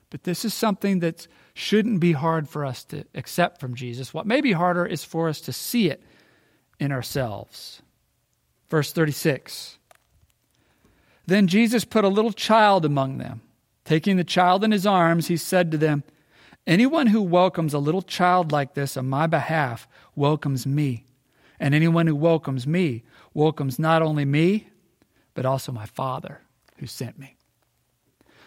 But 0.09 0.23
this 0.23 0.45
is 0.45 0.53
something 0.53 0.99
that 0.99 1.27
shouldn't 1.59 1.99
be 1.99 2.13
hard 2.13 2.47
for 2.47 2.65
us 2.65 2.83
to 2.85 3.05
accept 3.13 3.59
from 3.59 3.75
Jesus. 3.75 4.13
What 4.13 4.25
may 4.25 4.41
be 4.41 4.53
harder 4.53 4.85
is 4.85 5.03
for 5.03 5.29
us 5.29 5.41
to 5.41 5.53
see 5.53 5.89
it 5.89 6.01
in 6.79 6.91
ourselves. 6.91 7.81
Verse 8.69 8.91
36 8.91 9.79
then 11.29 11.45
Jesus 11.45 11.85
put 11.85 12.03
a 12.03 12.09
little 12.09 12.31
child 12.31 12.85
among 12.85 13.19
them. 13.19 13.41
Taking 13.85 14.17
the 14.17 14.23
child 14.23 14.63
in 14.63 14.71
his 14.71 14.87
arms, 14.87 15.27
he 15.27 15.37
said 15.37 15.69
to 15.71 15.77
them, 15.77 16.03
Anyone 16.65 17.05
who 17.05 17.21
welcomes 17.21 17.73
a 17.73 17.79
little 17.79 18.01
child 18.01 18.51
like 18.51 18.73
this 18.73 18.97
on 18.97 19.07
my 19.07 19.27
behalf 19.27 19.87
welcomes 20.15 20.65
me. 20.65 21.05
And 21.59 21.75
anyone 21.75 22.07
who 22.07 22.15
welcomes 22.15 22.65
me 22.65 23.03
welcomes 23.35 23.77
not 23.77 24.01
only 24.01 24.25
me, 24.25 24.69
but 25.35 25.45
also 25.45 25.71
my 25.71 25.85
Father 25.85 26.41
who 26.77 26.87
sent 26.87 27.19
me. 27.19 27.35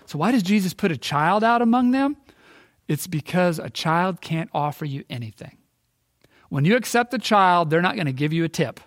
So, 0.07 0.19
why 0.19 0.33
does 0.33 0.43
Jesus 0.43 0.75
put 0.75 0.91
a 0.91 0.97
child 0.97 1.45
out 1.45 1.63
among 1.63 1.93
them? 1.93 2.17
It's 2.93 3.07
because 3.07 3.59
a 3.59 3.71
child 3.71 4.21
can't 4.21 4.51
offer 4.53 4.85
you 4.85 5.05
anything. 5.09 5.57
When 6.51 6.67
you 6.67 6.77
accept 6.77 7.15
a 7.15 7.19
child, 7.19 7.71
they're 7.71 7.81
not 7.81 7.95
going 7.95 8.05
to 8.05 8.13
give 8.13 8.35
you 8.35 8.45
a 8.45 8.51
tip. 8.51 8.81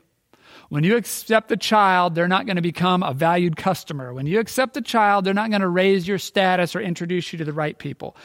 When 0.69 0.83
you 0.83 0.95
accept 0.95 1.49
the 1.49 1.57
child, 1.57 2.13
they're 2.13 2.27
not 2.27 2.45
going 2.45 2.57
to 2.57 2.61
become 2.61 3.01
a 3.01 3.13
valued 3.13 3.57
customer. 3.57 4.13
When 4.13 4.27
you 4.27 4.39
accept 4.39 4.75
the 4.75 4.83
child, 4.83 5.25
they're 5.25 5.33
not 5.33 5.49
going 5.49 5.63
to 5.63 5.67
raise 5.67 6.07
your 6.07 6.19
status 6.19 6.75
or 6.75 6.81
introduce 6.81 7.33
you 7.33 7.39
to 7.39 7.45
the 7.45 7.51
right 7.51 7.75
people. 7.79 8.15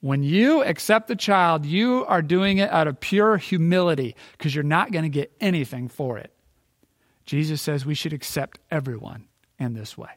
When 0.00 0.22
you 0.22 0.62
accept 0.62 1.08
the 1.08 1.16
child, 1.16 1.64
you 1.64 2.04
are 2.04 2.20
doing 2.20 2.58
it 2.58 2.68
out 2.68 2.86
of 2.86 3.00
pure 3.00 3.38
humility 3.38 4.16
because 4.32 4.54
you're 4.54 4.62
not 4.62 4.92
going 4.92 5.04
to 5.04 5.08
get 5.08 5.32
anything 5.40 5.88
for 5.88 6.18
it. 6.18 6.34
Jesus 7.24 7.62
says 7.62 7.86
we 7.86 7.94
should 7.94 8.12
accept 8.12 8.60
everyone 8.70 9.24
in 9.58 9.72
this 9.72 9.96
way. 9.96 10.10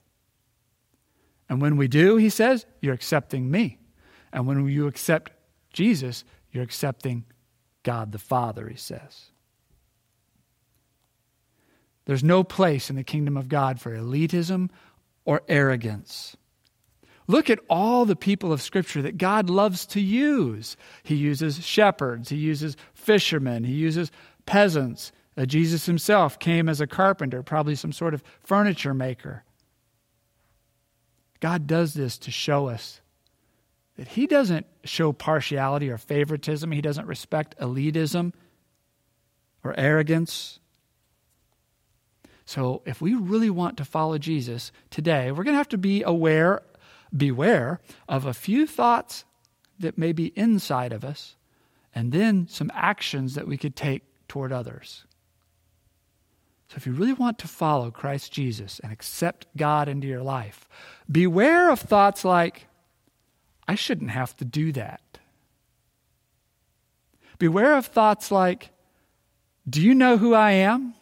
And 1.47 1.61
when 1.61 1.77
we 1.77 1.87
do, 1.87 2.17
he 2.17 2.29
says, 2.29 2.65
you're 2.81 2.93
accepting 2.93 3.49
me. 3.49 3.77
And 4.33 4.47
when 4.47 4.67
you 4.67 4.87
accept 4.87 5.31
Jesus, 5.71 6.25
you're 6.51 6.63
accepting 6.63 7.23
God 7.83 8.11
the 8.11 8.19
Father, 8.19 8.67
he 8.67 8.75
says. 8.75 9.29
There's 12.05 12.23
no 12.23 12.43
place 12.43 12.89
in 12.89 12.95
the 12.95 13.03
kingdom 13.03 13.37
of 13.37 13.47
God 13.47 13.79
for 13.79 13.95
elitism 13.95 14.69
or 15.23 15.43
arrogance. 15.47 16.35
Look 17.27 17.49
at 17.49 17.59
all 17.69 18.03
the 18.03 18.17
people 18.17 18.51
of 18.51 18.61
Scripture 18.61 19.01
that 19.03 19.17
God 19.17 19.49
loves 19.49 19.85
to 19.87 20.01
use. 20.01 20.75
He 21.03 21.15
uses 21.15 21.63
shepherds, 21.63 22.29
He 22.29 22.35
uses 22.35 22.75
fishermen, 22.93 23.63
He 23.63 23.73
uses 23.73 24.11
peasants. 24.45 25.13
Uh, 25.37 25.45
Jesus 25.45 25.85
himself 25.85 26.37
came 26.37 26.69
as 26.69 26.81
a 26.81 26.85
carpenter, 26.85 27.41
probably 27.41 27.75
some 27.75 27.91
sort 27.91 28.13
of 28.13 28.23
furniture 28.41 28.93
maker. 28.93 29.43
God 31.39 31.65
does 31.65 31.93
this 31.93 32.17
to 32.19 32.31
show 32.31 32.67
us 32.67 33.01
that 33.97 34.09
He 34.09 34.27
doesn't 34.27 34.65
show 34.83 35.11
partiality 35.11 35.89
or 35.89 35.97
favoritism, 35.97 36.71
He 36.71 36.81
doesn't 36.81 37.05
respect 37.05 37.57
elitism 37.59 38.33
or 39.63 39.77
arrogance. 39.77 40.59
So, 42.45 42.81
if 42.85 43.01
we 43.01 43.13
really 43.13 43.49
want 43.49 43.77
to 43.77 43.85
follow 43.85 44.17
Jesus 44.17 44.71
today, 44.89 45.31
we're 45.31 45.43
going 45.43 45.53
to 45.53 45.59
have 45.59 45.69
to 45.69 45.77
be 45.77 46.03
aware, 46.03 46.61
beware 47.15 47.79
of 48.09 48.25
a 48.25 48.33
few 48.33 48.67
thoughts 48.67 49.23
that 49.79 49.97
may 49.97 50.11
be 50.11 50.33
inside 50.35 50.91
of 50.91 51.05
us, 51.05 51.35
and 51.95 52.11
then 52.11 52.47
some 52.49 52.69
actions 52.73 53.35
that 53.35 53.47
we 53.47 53.57
could 53.57 53.75
take 53.75 54.03
toward 54.27 54.51
others. 54.51 55.05
So, 56.67 56.75
if 56.75 56.85
you 56.85 56.91
really 56.91 57.13
want 57.13 57.39
to 57.39 57.47
follow 57.47 57.91
Christ 57.91 58.33
Jesus 58.33 58.79
and 58.79 58.91
accept 58.91 59.47
God 59.55 59.87
into 59.87 60.07
your 60.07 60.23
life, 60.23 60.67
beware 61.09 61.69
of 61.69 61.79
thoughts 61.79 62.25
like, 62.25 62.67
I 63.67 63.75
shouldn't 63.75 64.11
have 64.11 64.35
to 64.37 64.45
do 64.45 64.71
that. 64.73 65.01
Beware 67.39 67.75
of 67.75 67.87
thoughts 67.87 68.31
like, 68.31 68.69
Do 69.69 69.81
you 69.81 69.95
know 69.95 70.17
who 70.17 70.33
I 70.33 70.51
am? 70.51 70.95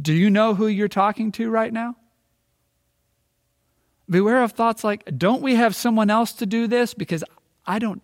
Do 0.00 0.12
you 0.12 0.30
know 0.30 0.54
who 0.54 0.66
you're 0.66 0.88
talking 0.88 1.32
to 1.32 1.48
right 1.48 1.72
now? 1.72 1.96
Beware 4.08 4.42
of 4.42 4.52
thoughts 4.52 4.84
like, 4.84 5.04
don't 5.18 5.42
we 5.42 5.54
have 5.56 5.74
someone 5.74 6.10
else 6.10 6.32
to 6.34 6.46
do 6.46 6.66
this? 6.66 6.94
Because 6.94 7.24
I 7.66 7.78
don't 7.78 8.02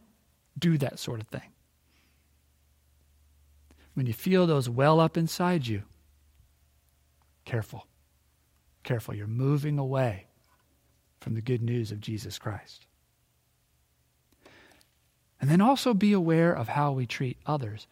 do 0.58 0.76
that 0.78 0.98
sort 0.98 1.20
of 1.20 1.28
thing. 1.28 1.52
When 3.94 4.06
you 4.06 4.12
feel 4.12 4.46
those 4.46 4.68
well 4.68 5.00
up 5.00 5.16
inside 5.16 5.66
you, 5.66 5.82
careful. 7.44 7.86
Careful. 8.82 9.14
You're 9.14 9.26
moving 9.26 9.78
away 9.78 10.26
from 11.20 11.34
the 11.34 11.42
good 11.42 11.62
news 11.62 11.92
of 11.92 12.00
Jesus 12.00 12.38
Christ. 12.38 12.86
And 15.42 15.50
then 15.50 15.60
also 15.60 15.92
be 15.92 16.12
aware 16.12 16.54
of 16.54 16.68
how 16.68 16.92
we 16.92 17.04
treat 17.04 17.36
others. 17.44 17.88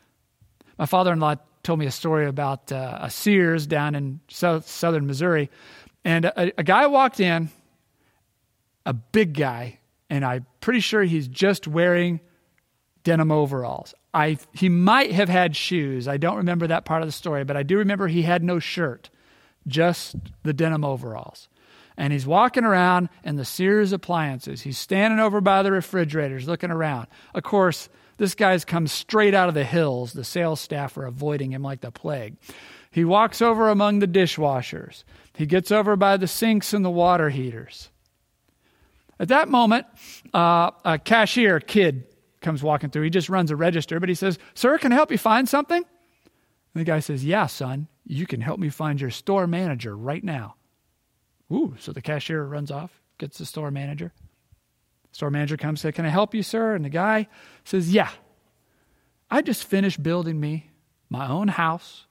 My 0.79 0.87
father 0.87 1.13
in 1.13 1.19
law 1.19 1.35
told 1.65 1.81
me 1.81 1.87
a 1.87 1.91
story 1.91 2.27
about 2.27 2.71
uh, 2.71 2.99
a 3.03 3.11
Sears 3.11 3.67
down 3.67 3.95
in 3.97 4.21
south, 4.29 4.69
southern 4.69 5.07
Missouri. 5.07 5.51
And 6.05 6.27
a, 6.27 6.53
a 6.59 6.63
guy 6.63 6.87
walked 6.87 7.19
in, 7.19 7.51
a 8.87 8.95
big 8.95 9.35
guy, 9.35 9.81
and 10.09 10.25
I'm 10.25 10.47
pretty 10.61 10.81
sure 10.81 11.03
he's 11.03 11.29
just 11.29 11.67
wearing 11.67 12.21
denim 13.05 13.33
overalls. 13.33 13.95
I, 14.15 14.39
he 14.53 14.69
might 14.69 15.13
have 15.13 15.29
had 15.29 15.55
shoes. 15.55 16.09
I 16.09 16.17
don't 16.17 16.37
remember 16.37 16.69
that 16.69 16.85
part 16.85 17.03
of 17.03 17.09
the 17.09 17.13
story, 17.13 17.45
but 17.45 17.57
I 17.57 17.65
do 17.65 17.79
remember 17.79 18.09
he 18.09 18.23
had 18.23 18.43
no 18.43 18.59
shirt, 18.59 19.11
just 19.67 20.17
the 20.45 20.53
denim 20.53 20.85
overalls. 20.85 21.49
And 22.01 22.15
he's 22.15 22.27
walking 22.27 22.65
around 22.65 23.11
in 23.25 23.37
the 23.37 23.45
Sears 23.45 23.93
appliances. 23.93 24.63
He's 24.63 24.79
standing 24.79 25.21
over 25.21 25.43
by 25.43 25.63
the 25.63 25.71
refrigerators 25.71 26.49
looking 26.49 26.71
around. 26.71 27.09
Of 27.35 27.43
course, 27.43 27.91
this 28.17 28.35
guy's 28.35 28.65
come 28.65 28.87
straight 28.87 29.35
out 29.35 29.51
of 29.51 29.55
the 29.55 29.65
hills. 29.65 30.15
The 30.15 30.25
sales 30.25 30.61
staff 30.61 30.97
are 30.97 31.05
avoiding 31.05 31.53
him 31.53 31.63
like 31.63 31.83
the 31.83 31.91
plague. 31.91 32.39
He 32.91 33.05
walks 33.05 33.43
over 33.43 33.69
among 33.69 33.99
the 33.99 34.09
dishwashers. 34.09 35.05
He 35.35 35.45
gets 35.45 35.71
over 35.71 35.95
by 35.95 36.17
the 36.17 36.27
sinks 36.27 36.73
and 36.73 36.83
the 36.83 36.91
water 36.91 37.29
heaters. 37.29 37.91
At 39.19 39.29
that 39.29 39.51
moment, 39.51 39.87
uh, 40.33 40.71
a 40.87 40.99
cashier 40.99 41.61
kid 41.61 42.07
comes 42.41 42.63
walking 42.63 42.89
through. 42.89 43.03
He 43.03 43.11
just 43.11 43.29
runs 43.29 43.51
a 43.51 43.57
register, 43.57 44.01
but 44.01 44.09
he 44.09 44.15
says, 44.15 44.39
Sir, 44.55 44.79
can 44.79 44.91
I 44.93 44.95
help 44.95 45.13
you 45.13 45.19
find 45.19 45.47
something? 45.47 45.85
And 45.85 46.81
the 46.81 46.85
guy 46.85 47.01
says, 47.01 47.27
Yeah, 47.27 47.45
son, 47.45 47.89
you 48.07 48.27
can 48.27 48.41
help 48.41 48.59
me 48.59 48.71
find 48.71 48.99
your 48.99 49.11
store 49.11 49.47
manager 49.47 49.95
right 49.95 50.25
now. 50.25 50.55
Ooh, 51.53 51.75
so 51.79 51.93
the 51.93 52.03
cashier 52.03 52.45
runs 52.45 52.71
off, 52.71 53.03
gets 53.19 53.39
the 53.39 53.47
store 53.47 53.71
manager. 53.71 54.13
Store 55.13 55.31
manager 55.31 55.57
comes, 55.57 55.81
says, 55.81 55.95
Can 55.95 56.07
I 56.07 56.11
help 56.11 56.35
you, 56.35 56.43
sir? 56.43 56.75
And 56.75 56.85
the 56.85 56.91
guy 56.91 57.29
says, 57.65 57.93
Yeah. 57.93 58.11
I 59.31 59.43
just 59.43 59.65
finished 59.65 60.03
building 60.03 60.41
me 60.41 60.71
my 61.09 61.29
own 61.29 61.49
house 61.49 62.07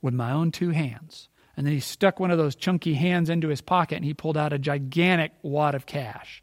with 0.00 0.14
my 0.14 0.32
own 0.32 0.50
two 0.50 0.70
hands. 0.70 1.28
And 1.56 1.66
then 1.66 1.72
he 1.72 1.80
stuck 1.80 2.20
one 2.20 2.30
of 2.30 2.38
those 2.38 2.54
chunky 2.54 2.94
hands 2.94 3.30
into 3.30 3.48
his 3.48 3.60
pocket 3.60 3.96
and 3.96 4.04
he 4.04 4.14
pulled 4.14 4.36
out 4.36 4.52
a 4.52 4.58
gigantic 4.58 5.32
wad 5.42 5.74
of 5.74 5.86
cash. 5.86 6.42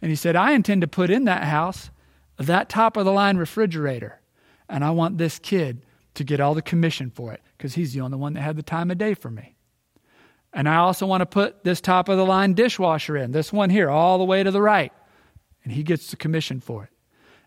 And 0.00 0.10
he 0.10 0.16
said, 0.16 0.36
I 0.36 0.52
intend 0.52 0.80
to 0.80 0.88
put 0.88 1.10
in 1.10 1.24
that 1.24 1.44
house 1.44 1.90
that 2.38 2.68
top 2.68 2.96
of 2.96 3.04
the 3.04 3.12
line 3.12 3.36
refrigerator. 3.36 4.20
And 4.68 4.84
I 4.84 4.90
want 4.90 5.18
this 5.18 5.38
kid 5.38 5.84
to 6.14 6.24
get 6.24 6.40
all 6.40 6.54
the 6.54 6.62
commission 6.62 7.10
for 7.10 7.32
it 7.32 7.42
because 7.56 7.74
he's 7.74 7.92
the 7.92 8.00
only 8.00 8.16
one 8.16 8.34
that 8.34 8.42
had 8.42 8.56
the 8.56 8.62
time 8.62 8.90
of 8.90 8.98
day 8.98 9.14
for 9.14 9.30
me. 9.30 9.54
And 10.52 10.68
I 10.68 10.76
also 10.76 11.06
want 11.06 11.20
to 11.20 11.26
put 11.26 11.64
this 11.64 11.80
top 11.80 12.08
of 12.08 12.16
the 12.16 12.24
line 12.24 12.54
dishwasher 12.54 13.16
in, 13.16 13.32
this 13.32 13.52
one 13.52 13.70
here, 13.70 13.90
all 13.90 14.18
the 14.18 14.24
way 14.24 14.42
to 14.42 14.50
the 14.50 14.62
right 14.62 14.92
and 15.68 15.76
he 15.76 15.82
gets 15.82 16.10
the 16.10 16.16
commission 16.16 16.60
for 16.60 16.84
it. 16.84 16.90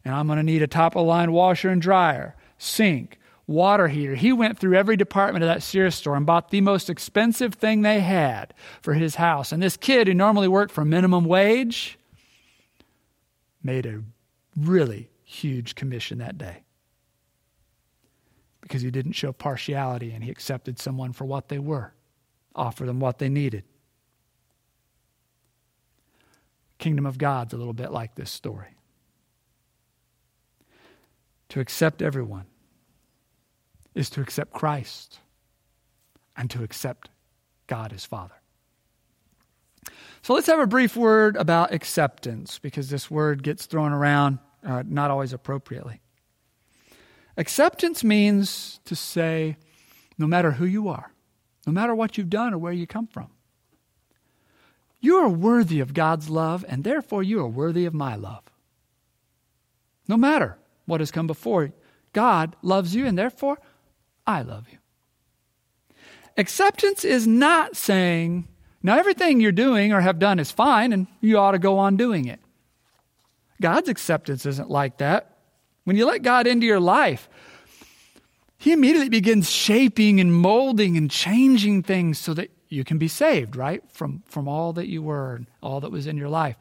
And 0.05 0.13
I'm 0.13 0.27
going 0.27 0.37
to 0.37 0.43
need 0.43 0.61
a 0.61 0.67
top 0.67 0.95
of 0.95 1.01
the 1.01 1.07
line 1.07 1.31
washer 1.31 1.69
and 1.69 1.81
dryer, 1.81 2.35
sink, 2.59 3.17
water 3.47 3.87
heater. 3.87 4.13
He 4.13 4.31
went 4.31 4.59
through 4.59 4.75
every 4.75 4.95
department 4.95 5.43
of 5.43 5.47
that 5.47 5.63
Sears 5.63 5.95
store 5.95 6.15
and 6.15 6.23
bought 6.23 6.51
the 6.51 6.61
most 6.61 6.87
expensive 6.87 7.55
thing 7.55 7.81
they 7.81 7.99
had 7.99 8.53
for 8.79 8.93
his 8.93 9.15
house. 9.15 9.51
And 9.51 9.61
this 9.61 9.75
kid 9.75 10.07
who 10.07 10.13
normally 10.13 10.47
worked 10.47 10.71
for 10.71 10.85
minimum 10.85 11.25
wage 11.25 11.97
made 13.63 13.87
a 13.87 14.03
really 14.55 15.09
huge 15.23 15.73
commission 15.73 16.19
that 16.19 16.37
day 16.37 16.63
because 18.61 18.83
he 18.83 18.91
didn't 18.91 19.13
show 19.13 19.31
partiality 19.31 20.11
and 20.11 20.23
he 20.23 20.29
accepted 20.29 20.77
someone 20.77 21.11
for 21.11 21.25
what 21.25 21.49
they 21.49 21.57
were, 21.57 21.91
offered 22.55 22.87
them 22.87 22.99
what 22.99 23.19
they 23.19 23.29
needed 23.29 23.63
kingdom 26.81 27.05
of 27.05 27.17
God's 27.17 27.53
a 27.53 27.57
little 27.57 27.73
bit 27.73 27.93
like 27.93 28.15
this 28.15 28.29
story. 28.29 28.75
To 31.49 31.61
accept 31.61 32.01
everyone 32.01 32.47
is 33.95 34.09
to 34.11 34.21
accept 34.21 34.51
Christ 34.51 35.19
and 36.35 36.49
to 36.49 36.63
accept 36.63 37.09
God 37.67 37.93
as 37.93 38.03
Father. 38.03 38.33
So 40.21 40.33
let's 40.33 40.47
have 40.47 40.59
a 40.59 40.67
brief 40.67 40.95
word 40.95 41.35
about 41.35 41.73
acceptance 41.73 42.59
because 42.59 42.89
this 42.89 43.09
word 43.09 43.43
gets 43.43 43.65
thrown 43.65 43.91
around 43.91 44.39
uh, 44.65 44.83
not 44.85 45.11
always 45.11 45.33
appropriately. 45.33 46.01
Acceptance 47.37 48.03
means 48.03 48.79
to 48.85 48.95
say, 48.95 49.57
no 50.17 50.27
matter 50.27 50.51
who 50.51 50.65
you 50.65 50.89
are, 50.89 51.10
no 51.65 51.73
matter 51.73 51.93
what 51.93 52.17
you've 52.17 52.29
done 52.29 52.53
or 52.53 52.57
where 52.57 52.73
you 52.73 52.87
come 52.87 53.07
from, 53.07 53.29
you 54.99 55.17
are 55.17 55.29
worthy 55.29 55.79
of 55.79 55.93
God's 55.93 56.29
love, 56.29 56.63
and 56.67 56.83
therefore 56.83 57.23
you 57.23 57.39
are 57.39 57.47
worthy 57.47 57.85
of 57.85 57.93
my 57.93 58.15
love. 58.15 58.43
No 60.07 60.15
matter 60.15 60.57
what 60.85 61.01
has 61.01 61.11
come 61.11 61.27
before, 61.27 61.73
God 62.13 62.55
loves 62.61 62.95
you, 62.95 63.05
and 63.05 63.17
therefore 63.17 63.57
I 64.27 64.43
love 64.43 64.67
you. 64.71 64.77
Acceptance 66.37 67.03
is 67.03 67.25
not 67.25 67.75
saying, 67.75 68.47
now 68.83 68.97
everything 68.97 69.39
you're 69.39 69.51
doing 69.51 69.91
or 69.91 70.01
have 70.01 70.19
done 70.19 70.39
is 70.39 70.51
fine, 70.51 70.93
and 70.93 71.07
you 71.19 71.37
ought 71.37 71.51
to 71.51 71.59
go 71.59 71.77
on 71.77 71.97
doing 71.97 72.25
it. 72.25 72.39
God's 73.61 73.89
acceptance 73.89 74.45
isn't 74.45 74.69
like 74.69 74.97
that. 74.97 75.37
When 75.83 75.95
you 75.95 76.05
let 76.05 76.23
God 76.23 76.47
into 76.47 76.65
your 76.65 76.79
life, 76.79 77.29
He 78.61 78.73
immediately 78.73 79.09
begins 79.09 79.49
shaping 79.49 80.19
and 80.19 80.31
molding 80.31 80.95
and 80.95 81.09
changing 81.09 81.81
things 81.81 82.19
so 82.19 82.35
that 82.35 82.51
you 82.69 82.83
can 82.83 82.99
be 82.99 83.07
saved, 83.07 83.55
right? 83.55 83.81
From, 83.89 84.21
from 84.27 84.47
all 84.47 84.71
that 84.73 84.87
you 84.87 85.01
were 85.01 85.33
and 85.33 85.47
all 85.63 85.79
that 85.79 85.91
was 85.91 86.05
in 86.05 86.15
your 86.15 86.29
life. 86.29 86.57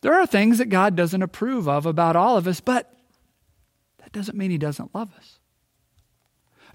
There 0.00 0.14
are 0.14 0.26
things 0.26 0.56
that 0.56 0.70
God 0.70 0.96
doesn't 0.96 1.20
approve 1.20 1.68
of 1.68 1.84
about 1.84 2.16
all 2.16 2.38
of 2.38 2.48
us, 2.48 2.60
but 2.60 2.90
that 3.98 4.10
doesn't 4.10 4.38
mean 4.38 4.52
He 4.52 4.56
doesn't 4.56 4.94
love 4.94 5.12
us. 5.18 5.38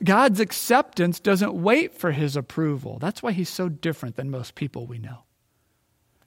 God's 0.04 0.40
acceptance 0.40 1.20
doesn't 1.20 1.56
wait 1.56 1.98
for 1.98 2.12
His 2.12 2.36
approval. 2.36 3.00
That's 3.00 3.24
why 3.24 3.32
He's 3.32 3.50
so 3.50 3.70
different 3.70 4.18
than 4.18 4.30
most 4.30 4.54
people 4.54 4.86
we 4.86 5.00
know. 5.00 5.24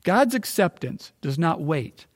God's 0.03 0.35
acceptance 0.35 1.13
does 1.21 1.39
not 1.39 1.61
wait 1.61 2.07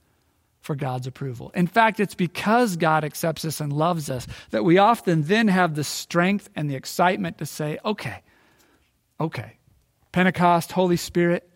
for 0.66 0.74
God's 0.74 1.06
approval. 1.06 1.52
In 1.54 1.68
fact, 1.68 2.00
it's 2.00 2.16
because 2.16 2.76
God 2.76 3.04
accepts 3.04 3.44
us 3.44 3.60
and 3.60 3.72
loves 3.72 4.10
us 4.10 4.26
that 4.50 4.64
we 4.64 4.78
often 4.78 5.22
then 5.22 5.46
have 5.46 5.76
the 5.76 5.84
strength 5.84 6.50
and 6.56 6.68
the 6.68 6.74
excitement 6.74 7.38
to 7.38 7.46
say, 7.46 7.78
okay, 7.84 8.22
okay, 9.20 9.58
Pentecost, 10.10 10.72
Holy 10.72 10.96
Spirit, 10.96 11.48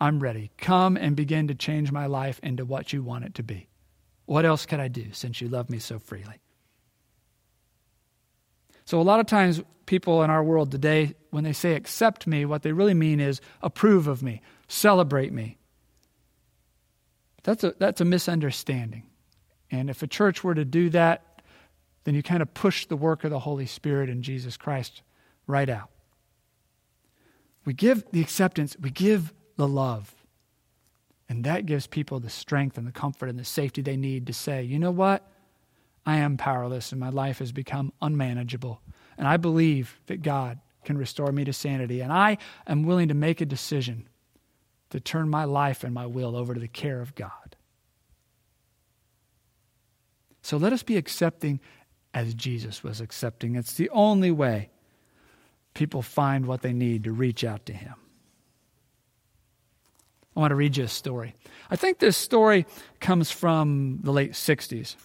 I'm 0.00 0.18
ready. 0.18 0.50
Come 0.56 0.96
and 0.96 1.14
begin 1.14 1.48
to 1.48 1.54
change 1.54 1.92
my 1.92 2.06
life 2.06 2.40
into 2.42 2.64
what 2.64 2.90
you 2.90 3.02
want 3.02 3.26
it 3.26 3.34
to 3.34 3.42
be. 3.42 3.68
What 4.24 4.46
else 4.46 4.64
could 4.64 4.80
I 4.80 4.88
do 4.88 5.12
since 5.12 5.42
you 5.42 5.48
love 5.48 5.68
me 5.68 5.78
so 5.78 5.98
freely? 5.98 6.40
So, 8.86 8.98
a 8.98 9.02
lot 9.02 9.20
of 9.20 9.26
times, 9.26 9.60
people 9.84 10.22
in 10.22 10.30
our 10.30 10.42
world 10.42 10.70
today, 10.70 11.14
when 11.30 11.44
they 11.44 11.52
say 11.52 11.74
accept 11.74 12.26
me, 12.26 12.46
what 12.46 12.62
they 12.62 12.72
really 12.72 12.94
mean 12.94 13.20
is 13.20 13.42
approve 13.62 14.06
of 14.08 14.22
me, 14.22 14.40
celebrate 14.68 15.32
me. 15.32 15.58
That's 17.42 17.64
a, 17.64 17.74
that's 17.78 18.00
a 18.00 18.04
misunderstanding. 18.04 19.04
And 19.70 19.88
if 19.88 20.02
a 20.02 20.06
church 20.06 20.42
were 20.42 20.54
to 20.54 20.64
do 20.64 20.90
that, 20.90 21.42
then 22.04 22.14
you 22.14 22.22
kind 22.22 22.42
of 22.42 22.52
push 22.54 22.86
the 22.86 22.96
work 22.96 23.24
of 23.24 23.30
the 23.30 23.38
Holy 23.38 23.66
Spirit 23.66 24.08
and 24.08 24.22
Jesus 24.22 24.56
Christ 24.56 25.02
right 25.46 25.68
out. 25.68 25.90
We 27.64 27.74
give 27.74 28.04
the 28.10 28.20
acceptance, 28.20 28.76
we 28.80 28.90
give 28.90 29.32
the 29.56 29.68
love. 29.68 30.14
And 31.28 31.44
that 31.44 31.66
gives 31.66 31.86
people 31.86 32.18
the 32.18 32.30
strength 32.30 32.76
and 32.76 32.86
the 32.86 32.92
comfort 32.92 33.28
and 33.28 33.38
the 33.38 33.44
safety 33.44 33.82
they 33.82 33.96
need 33.96 34.26
to 34.26 34.32
say, 34.32 34.62
you 34.62 34.78
know 34.78 34.90
what? 34.90 35.30
I 36.04 36.16
am 36.16 36.36
powerless 36.36 36.90
and 36.90 37.00
my 37.00 37.10
life 37.10 37.38
has 37.38 37.52
become 37.52 37.92
unmanageable. 38.02 38.80
And 39.16 39.28
I 39.28 39.36
believe 39.36 40.00
that 40.06 40.22
God 40.22 40.58
can 40.84 40.98
restore 40.98 41.30
me 41.30 41.44
to 41.44 41.52
sanity. 41.52 42.00
And 42.00 42.12
I 42.12 42.38
am 42.66 42.84
willing 42.84 43.08
to 43.08 43.14
make 43.14 43.40
a 43.40 43.46
decision 43.46 44.08
to 44.90 45.00
turn 45.00 45.28
my 45.28 45.44
life 45.44 45.84
and 45.84 45.94
my 45.94 46.06
will 46.06 46.36
over 46.36 46.54
to 46.54 46.60
the 46.60 46.68
care 46.68 47.00
of 47.00 47.14
God. 47.14 47.56
So 50.42 50.56
let 50.56 50.72
us 50.72 50.82
be 50.82 50.96
accepting 50.96 51.60
as 52.12 52.34
Jesus 52.34 52.82
was 52.82 53.00
accepting. 53.00 53.54
It's 53.54 53.74
the 53.74 53.90
only 53.90 54.30
way 54.30 54.70
people 55.74 56.02
find 56.02 56.46
what 56.46 56.62
they 56.62 56.72
need 56.72 57.04
to 57.04 57.12
reach 57.12 57.44
out 57.44 57.66
to 57.66 57.72
Him. 57.72 57.94
I 60.36 60.40
want 60.40 60.50
to 60.50 60.56
read 60.56 60.76
you 60.76 60.84
a 60.84 60.88
story. 60.88 61.34
I 61.70 61.76
think 61.76 61.98
this 61.98 62.16
story 62.16 62.66
comes 63.00 63.30
from 63.30 64.00
the 64.02 64.12
late 64.12 64.32
60s. 64.32 64.96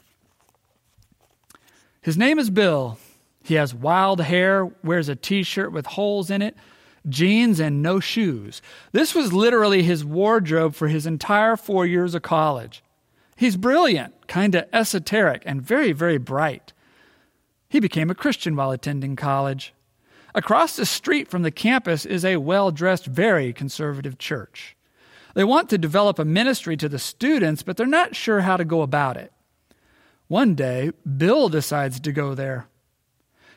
His 2.02 2.18
name 2.18 2.40
is 2.40 2.50
Bill. 2.50 2.98
He 3.44 3.56
has 3.56 3.74
wild 3.74 4.22
hair, 4.22 4.66
wears 4.84 5.10
a 5.10 5.16
t 5.16 5.44
shirt 5.44 5.72
with 5.72 5.86
holes 5.86 6.30
in 6.30 6.42
it, 6.42 6.56
jeans 7.08 7.60
and 7.60 7.82
no 7.82 8.00
shoes. 8.00 8.62
This 8.92 9.14
was 9.14 9.34
literally 9.34 9.84
his 9.84 10.06
wardrobe 10.06 10.76
for 10.76 10.88
his 10.88 11.06
entire 11.06 11.56
four 11.56 11.86
years 11.86 12.16
of 12.16 12.22
college. 12.22 12.84
He's 13.36 13.58
brilliant, 13.58 14.28
kind 14.28 14.56
of 14.56 14.66
esoteric, 14.72 15.44
and 15.46 15.62
very, 15.62 15.92
very 15.92 16.18
bright. 16.18 16.74
He 17.68 17.80
became 17.80 18.10
a 18.10 18.16
Christian 18.16 18.56
while 18.56 18.72
attending 18.72 19.16
college. 19.16 19.74
Across 20.34 20.76
the 20.76 20.86
street 20.86 21.28
from 21.28 21.44
the 21.44 21.52
campus 21.52 22.06
is 22.06 22.26
a 22.26 22.38
well 22.38 22.72
dressed, 22.72 23.06
very 23.06 23.54
conservative 23.54 24.18
church. 24.18 24.76
They 25.34 25.44
want 25.44 25.70
to 25.70 25.78
develop 25.78 26.18
a 26.18 26.26
ministry 26.26 26.78
to 26.78 26.88
the 26.88 27.00
students, 27.00 27.62
but 27.62 27.76
they're 27.76 27.86
not 27.86 28.16
sure 28.16 28.42
how 28.42 28.56
to 28.56 28.64
go 28.64 28.82
about 28.82 29.18
it. 29.18 29.34
One 30.28 30.56
day, 30.56 30.92
Bill 31.18 31.50
decides 31.50 32.00
to 32.00 32.12
go 32.12 32.34
there. 32.34 32.68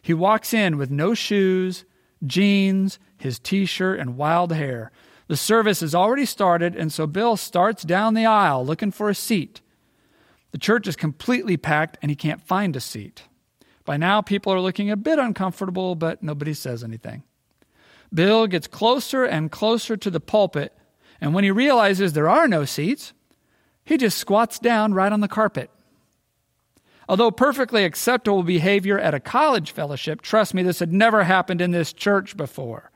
He 0.02 0.12
walks 0.12 0.52
in 0.52 0.76
with 0.76 0.90
no 0.90 1.14
shoes, 1.14 1.85
jeans, 2.26 2.98
his 3.16 3.38
t 3.38 3.64
shirt, 3.64 4.00
and 4.00 4.16
wild 4.16 4.52
hair. 4.52 4.90
The 5.28 5.37
service 5.37 5.80
has 5.80 5.94
already 5.94 6.25
started, 6.25 6.75
and 6.75 6.92
so 6.92 7.06
Bill 7.06 7.37
starts 7.37 7.84
down 7.84 8.14
the 8.14 8.26
aisle 8.26 8.64
looking 8.64 8.90
for 8.90 9.10
a 9.10 9.14
seat. 9.14 9.60
The 10.52 10.58
church 10.58 10.88
is 10.88 10.96
completely 10.96 11.56
packed, 11.56 11.98
and 12.00 12.10
he 12.10 12.16
can't 12.16 12.40
find 12.40 12.75
a 12.75 12.80
seat. 12.80 13.25
By 13.84 13.96
now, 13.96 14.22
people 14.22 14.52
are 14.52 14.60
looking 14.60 14.90
a 14.90 14.96
bit 14.96 15.18
uncomfortable, 15.18 15.94
but 15.94 16.22
nobody 16.22 16.54
says 16.54 16.82
anything. 16.82 17.25
Bill 18.12 18.46
gets 18.46 18.66
closer 18.66 19.25
and 19.25 19.50
closer 19.50 19.96
to 19.96 20.10
the 20.10 20.20
pulpit, 20.20 20.72
and 21.20 21.34
when 21.34 21.44
he 21.44 21.50
realizes 21.50 22.12
there 22.12 22.28
are 22.28 22.48
no 22.48 22.64
seats, 22.64 23.12
he 23.84 23.96
just 23.96 24.18
squats 24.18 24.58
down 24.58 24.94
right 24.94 25.12
on 25.12 25.20
the 25.20 25.28
carpet. 25.28 25.70
Although 27.08 27.30
perfectly 27.30 27.84
acceptable 27.84 28.42
behavior 28.42 28.98
at 28.98 29.14
a 29.14 29.20
college 29.20 29.70
fellowship, 29.70 30.20
trust 30.20 30.52
me, 30.52 30.62
this 30.62 30.80
had 30.80 30.92
never 30.92 31.24
happened 31.24 31.60
in 31.60 31.70
this 31.70 31.92
church 31.92 32.36
before. 32.36 32.90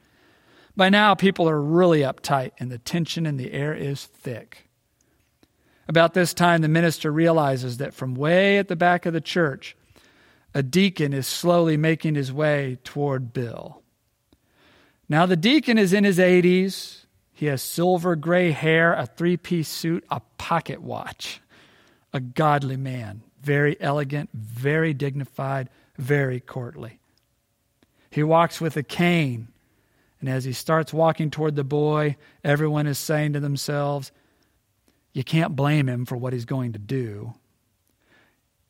By 0.76 0.90
now, 0.90 1.14
people 1.14 1.48
are 1.48 1.60
really 1.60 2.00
uptight, 2.00 2.52
and 2.58 2.70
the 2.70 2.78
tension 2.78 3.24
in 3.24 3.36
the 3.36 3.52
air 3.52 3.74
is 3.74 4.04
thick. 4.04 4.68
About 5.88 6.14
this 6.14 6.34
time, 6.34 6.60
the 6.60 6.68
minister 6.68 7.10
realizes 7.10 7.78
that 7.78 7.94
from 7.94 8.14
way 8.14 8.58
at 8.58 8.68
the 8.68 8.76
back 8.76 9.06
of 9.06 9.12
the 9.12 9.20
church, 9.20 9.76
a 10.54 10.62
deacon 10.62 11.12
is 11.12 11.26
slowly 11.26 11.76
making 11.76 12.14
his 12.14 12.32
way 12.32 12.78
toward 12.84 13.32
Bill. 13.32 13.82
Now, 15.08 15.26
the 15.26 15.36
deacon 15.36 15.78
is 15.78 15.92
in 15.92 16.04
his 16.04 16.18
80s. 16.18 17.04
He 17.32 17.46
has 17.46 17.62
silver 17.62 18.14
gray 18.14 18.50
hair, 18.50 18.92
a 18.92 19.06
three 19.06 19.36
piece 19.36 19.68
suit, 19.68 20.04
a 20.10 20.20
pocket 20.38 20.82
watch. 20.82 21.40
A 22.14 22.20
godly 22.20 22.76
man, 22.76 23.22
very 23.42 23.78
elegant, 23.80 24.30
very 24.32 24.94
dignified, 24.94 25.68
very 25.98 26.40
courtly. 26.40 27.00
He 28.10 28.22
walks 28.22 28.60
with 28.60 28.76
a 28.76 28.82
cane, 28.82 29.48
and 30.20 30.28
as 30.28 30.44
he 30.44 30.52
starts 30.52 30.92
walking 30.92 31.30
toward 31.30 31.56
the 31.56 31.64
boy, 31.64 32.16
everyone 32.44 32.86
is 32.86 32.98
saying 32.98 33.32
to 33.32 33.40
themselves, 33.40 34.12
You 35.12 35.24
can't 35.24 35.56
blame 35.56 35.88
him 35.88 36.06
for 36.06 36.16
what 36.16 36.32
he's 36.32 36.44
going 36.44 36.74
to 36.74 36.78
do. 36.78 37.34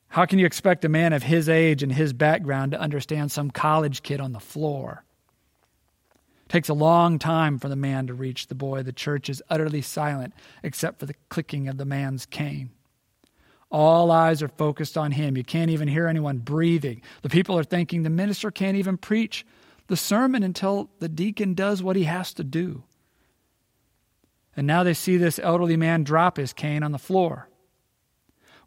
How 0.09 0.27
can 0.27 0.39
you 0.39 0.47
expect 0.47 0.85
a 0.85 0.91
man 0.91 1.13
of 1.13 1.23
his 1.23 1.49
age 1.49 1.83
and 1.83 1.91
his 1.91 2.13
background 2.13 2.73
to 2.73 2.81
understand 2.81 3.33
some 3.33 3.51
college 3.51 4.03
kid 4.03 4.21
on 4.21 4.33
the 4.33 4.41
floor? 4.41 5.05
It 6.45 6.49
takes 6.51 6.69
a 6.69 6.75
long 6.75 7.19
time 7.19 7.59
for 7.59 7.69
the 7.69 7.77
man 7.77 8.07
to 8.09 8.15
reach 8.15 8.47
the 8.47 8.55
boy. 8.55 8.83
The 8.83 8.93
church 8.93 9.31
is 9.31 9.43
utterly 9.49 9.81
silent 9.81 10.35
except 10.63 11.01
for 11.01 11.07
the 11.07 11.15
clicking 11.31 11.67
of 11.67 11.79
the 11.79 11.87
man's 11.87 12.27
cane. 12.27 12.71
All 13.73 14.11
eyes 14.11 14.43
are 14.43 14.49
focused 14.49 14.99
on 14.99 15.13
him. 15.13 15.35
You 15.35 15.43
can't 15.43 15.71
even 15.71 15.89
hear 15.89 16.07
anyone 16.07 16.39
breathing. 16.39 17.01
The 17.23 17.31
people 17.31 17.59
are 17.59 17.65
thinking 17.65 18.03
the 18.03 18.11
minister 18.11 18.51
can't 18.51 18.77
even 18.77 18.99
preach 18.99 19.47
the 19.87 19.97
sermon 19.97 20.43
until 20.43 20.91
the 21.01 21.09
deacon 21.09 21.55
does 21.55 21.83
what 21.83 21.97
he 21.97 22.05
has 22.05 22.35
to 22.35 22.45
do. 22.45 22.85
And 24.55 24.67
now 24.67 24.83
they 24.83 24.93
see 24.93 25.17
this 25.17 25.39
elderly 25.39 25.79
man 25.79 26.05
drop 26.05 26.37
his 26.37 26.53
cane 26.53 26.83
on 26.83 26.93
the 26.93 26.99
floor. 26.99 27.49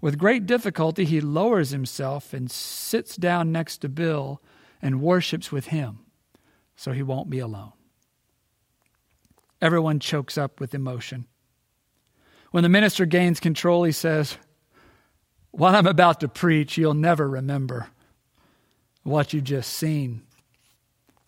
With 0.01 0.17
great 0.17 0.47
difficulty, 0.47 1.05
he 1.05 1.21
lowers 1.21 1.69
himself 1.69 2.33
and 2.33 2.49
sits 2.49 3.15
down 3.15 3.51
next 3.51 3.77
to 3.79 3.89
Bill 3.89 4.41
and 4.81 5.01
worships 5.01 5.51
with 5.51 5.67
him 5.67 5.99
so 6.75 6.91
he 6.91 7.03
won't 7.03 7.29
be 7.29 7.39
alone. 7.39 7.73
Everyone 9.61 9.99
chokes 9.99 10.37
up 10.37 10.59
with 10.59 10.73
emotion. 10.73 11.27
When 12.51 12.63
the 12.63 12.69
minister 12.69 13.05
gains 13.05 13.39
control, 13.39 13.83
he 13.83 13.91
says, 13.91 14.37
what 15.57 15.73
I'm 15.73 15.87
about 15.87 16.19
to 16.19 16.27
preach, 16.27 16.77
you'll 16.77 16.93
never 16.93 17.27
remember. 17.27 17.87
What 19.03 19.31
you've 19.31 19.45
just 19.45 19.71
seen, 19.71 20.23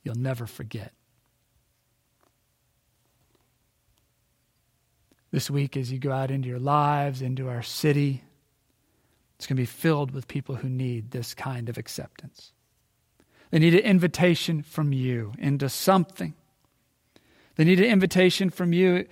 you'll 0.04 0.16
never 0.16 0.46
forget. 0.46 0.92
This 5.32 5.50
week, 5.50 5.78
as 5.78 5.92
you 5.92 6.00
go 6.00 6.12
out 6.12 6.32
into 6.32 6.50
your 6.50 6.60
lives, 6.60 7.22
into 7.22 7.48
our 7.48 7.62
city, 7.62 8.24
it's 9.38 9.46
going 9.46 9.56
to 9.56 9.62
be 9.62 9.66
filled 9.66 10.12
with 10.12 10.28
people 10.28 10.56
who 10.56 10.68
need 10.68 11.12
this 11.12 11.34
kind 11.34 11.70
of 11.70 11.78
acceptance. 11.78 12.52
They 13.52 13.60
need 13.60 13.76
an 13.76 13.82
invitation 13.82 14.62
from 14.62 14.92
you 14.92 15.34
into 15.38 15.70
something. 15.70 16.34
They 17.56 17.64
need 17.64 17.80
an 17.80 17.86
invitation 17.86 18.50
from 18.50 18.74
you 18.74 19.06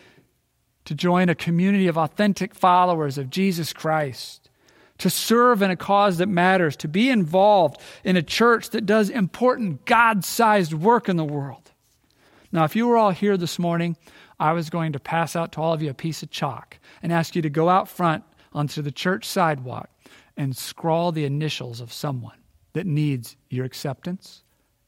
to 0.86 0.94
join 0.96 1.30
a 1.30 1.36
community 1.36 1.88
of 1.88 1.98
authentic 1.98 2.54
followers 2.54 3.18
of 3.18 3.30
Jesus 3.30 3.72
Christ 3.72 4.50
to 4.98 5.10
serve 5.10 5.62
in 5.62 5.72
a 5.72 5.76
cause 5.76 6.18
that 6.18 6.28
matters, 6.28 6.76
to 6.78 6.88
be 6.88 7.10
involved 7.10 7.80
in 8.04 8.16
a 8.16 8.24
church 8.24 8.70
that 8.70 8.86
does 8.86 9.10
important 9.10 9.86
God 9.86 10.24
sized 10.24 10.74
work 10.74 11.10
in 11.10 11.18
the 11.18 11.26
world. 11.26 11.72
Now, 12.52 12.64
if 12.64 12.76
you 12.76 12.88
were 12.88 12.98
all 12.98 13.12
here 13.12 13.38
this 13.38 13.60
morning, 13.60 13.98
I 14.40 14.54
was 14.54 14.70
going 14.70 14.94
to 14.94 15.00
pass 15.00 15.36
out 15.36 15.52
to 15.54 15.62
all 15.62 15.74
of 15.74 15.82
you 15.82 15.90
a 15.90 15.94
piece 15.94 16.24
of 16.24 16.30
chalk 16.30 16.80
and 17.02 17.12
ask 17.12 17.36
you 17.36 17.42
to 17.42 17.50
go 17.50 17.70
out 17.70 17.90
front 17.90 18.24
onto 18.54 18.82
the 18.82 18.92
church 18.92 19.26
sidewalk 19.26 19.90
and 20.38 20.56
scrawl 20.56 21.12
the 21.12 21.26
initials 21.26 21.82
of 21.82 21.92
someone 21.92 22.38
that 22.74 22.86
needs 22.86 23.38
your 23.50 23.66
acceptance, 23.66 24.44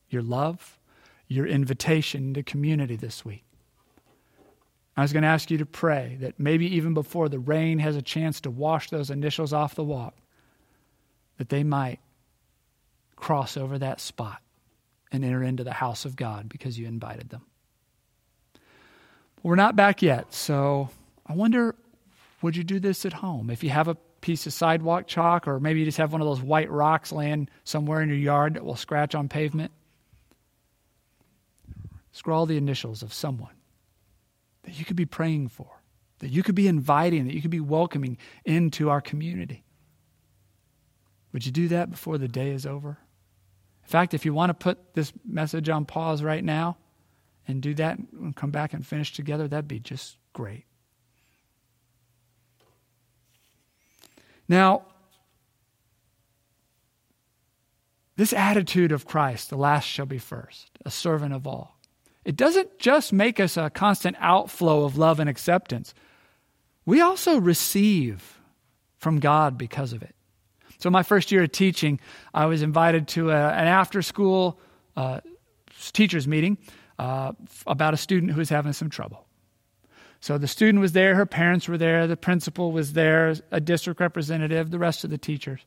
your 0.09 0.21
love, 0.21 0.79
your 1.27 1.45
invitation 1.45 2.33
to 2.33 2.43
community 2.43 2.95
this 2.95 3.25
week. 3.25 3.46
I 4.97 5.03
was 5.03 5.13
going 5.13 5.21
to 5.21 5.29
ask 5.29 5.51
you 5.51 5.59
to 5.59 5.65
pray 5.65 6.17
that 6.21 6.39
maybe 6.39 6.75
even 6.75 6.95
before 6.95 7.29
the 7.29 7.37
rain 7.37 7.77
has 7.77 7.95
a 7.95 8.01
chance 8.01 8.41
to 8.41 8.49
wash 8.49 8.89
those 8.89 9.11
initials 9.11 9.53
off 9.53 9.75
the 9.75 9.83
walk, 9.83 10.15
that 11.37 11.49
they 11.49 11.63
might 11.63 11.99
cross 13.15 13.57
over 13.57 13.77
that 13.77 14.01
spot 14.01 14.41
and 15.11 15.23
enter 15.23 15.43
into 15.43 15.63
the 15.63 15.71
house 15.71 16.03
of 16.03 16.15
God 16.15 16.49
because 16.49 16.79
you 16.79 16.87
invited 16.87 17.29
them. 17.29 17.43
We're 19.43 19.55
not 19.55 19.75
back 19.75 20.01
yet, 20.01 20.33
so 20.33 20.89
I 21.27 21.33
wonder 21.33 21.75
would 22.41 22.55
you 22.55 22.63
do 22.63 22.79
this 22.79 23.05
at 23.05 23.13
home? 23.13 23.51
If 23.51 23.63
you 23.63 23.69
have 23.69 23.87
a 23.87 23.95
piece 24.21 24.47
of 24.47 24.53
sidewalk 24.53 25.07
chalk, 25.07 25.47
or 25.47 25.59
maybe 25.59 25.79
you 25.79 25.85
just 25.85 25.99
have 25.99 26.11
one 26.11 26.21
of 26.21 26.27
those 26.27 26.41
white 26.41 26.71
rocks 26.71 27.11
laying 27.11 27.49
somewhere 27.63 28.01
in 28.01 28.09
your 28.09 28.17
yard 28.17 28.55
that 28.55 28.65
will 28.65 28.75
scratch 28.75 29.13
on 29.13 29.29
pavement, 29.29 29.71
scrawl 32.11 32.47
the 32.47 32.57
initials 32.57 33.03
of 33.03 33.13
someone 33.13 33.56
that 34.67 34.77
you 34.77 34.83
could 34.83 34.97
be 34.97 35.05
praying 35.05 35.47
for, 35.47 35.81
that 36.19 36.27
you 36.27 36.43
could 36.43 36.53
be 36.53 36.67
inviting, 36.67 37.25
that 37.25 37.33
you 37.33 37.41
could 37.41 37.49
be 37.49 37.61
welcoming 37.61 38.17
into 38.43 38.89
our 38.89 38.99
community. 38.99 39.63
Would 41.31 41.45
you 41.45 41.53
do 41.53 41.69
that 41.69 41.89
before 41.89 42.17
the 42.17 42.27
day 42.27 42.51
is 42.51 42.65
over? 42.65 42.97
In 43.81 43.89
fact, 43.89 44.13
if 44.13 44.25
you 44.25 44.33
want 44.33 44.49
to 44.49 44.53
put 44.53 44.93
this 44.93 45.13
message 45.25 45.69
on 45.69 45.85
pause 45.85 46.21
right 46.21 46.43
now 46.43 46.75
and 47.47 47.61
do 47.61 47.73
that 47.75 47.97
and 47.97 48.35
come 48.35 48.51
back 48.51 48.73
and 48.73 48.85
finish 48.85 49.13
together, 49.13 49.47
that'd 49.47 49.69
be 49.69 49.79
just 49.79 50.17
great. 50.33 50.65
Now, 54.49 54.83
this 58.17 58.33
attitude 58.33 58.91
of 58.91 59.05
Christ, 59.05 59.49
the 59.49 59.55
last 59.55 59.85
shall 59.85 60.05
be 60.05 60.17
first, 60.17 60.71
a 60.83 60.91
servant 60.91 61.33
of 61.33 61.47
all, 61.47 61.76
it 62.27 62.35
doesn't 62.35 62.77
just 62.77 63.13
make 63.13 63.39
us 63.39 63.55
a 63.55 63.69
constant 63.69 64.17
outflow 64.19 64.83
of 64.83 64.97
love 64.97 65.21
and 65.21 65.29
acceptance, 65.29 65.93
we 66.85 66.99
also 66.99 67.39
receive 67.39 68.37
from 68.97 69.21
God 69.21 69.57
because 69.57 69.93
of 69.93 70.03
it. 70.03 70.13
So, 70.77 70.89
my 70.89 71.03
first 71.03 71.31
year 71.31 71.43
of 71.43 71.53
teaching, 71.53 72.01
I 72.33 72.47
was 72.47 72.61
invited 72.61 73.07
to 73.09 73.31
a, 73.31 73.51
an 73.51 73.67
after 73.67 74.01
school 74.01 74.59
uh, 74.97 75.21
teachers 75.93 76.27
meeting 76.27 76.57
uh, 76.99 77.31
about 77.65 77.93
a 77.93 77.97
student 77.97 78.33
who 78.33 78.39
was 78.39 78.49
having 78.49 78.73
some 78.73 78.89
trouble. 78.89 79.25
So, 80.19 80.37
the 80.37 80.49
student 80.49 80.81
was 80.81 80.91
there, 80.91 81.15
her 81.15 81.25
parents 81.25 81.69
were 81.69 81.77
there, 81.77 82.07
the 82.07 82.17
principal 82.17 82.73
was 82.73 82.91
there, 82.91 83.35
a 83.51 83.61
district 83.61 84.01
representative, 84.01 84.69
the 84.69 84.79
rest 84.79 85.05
of 85.05 85.11
the 85.11 85.17
teachers. 85.17 85.61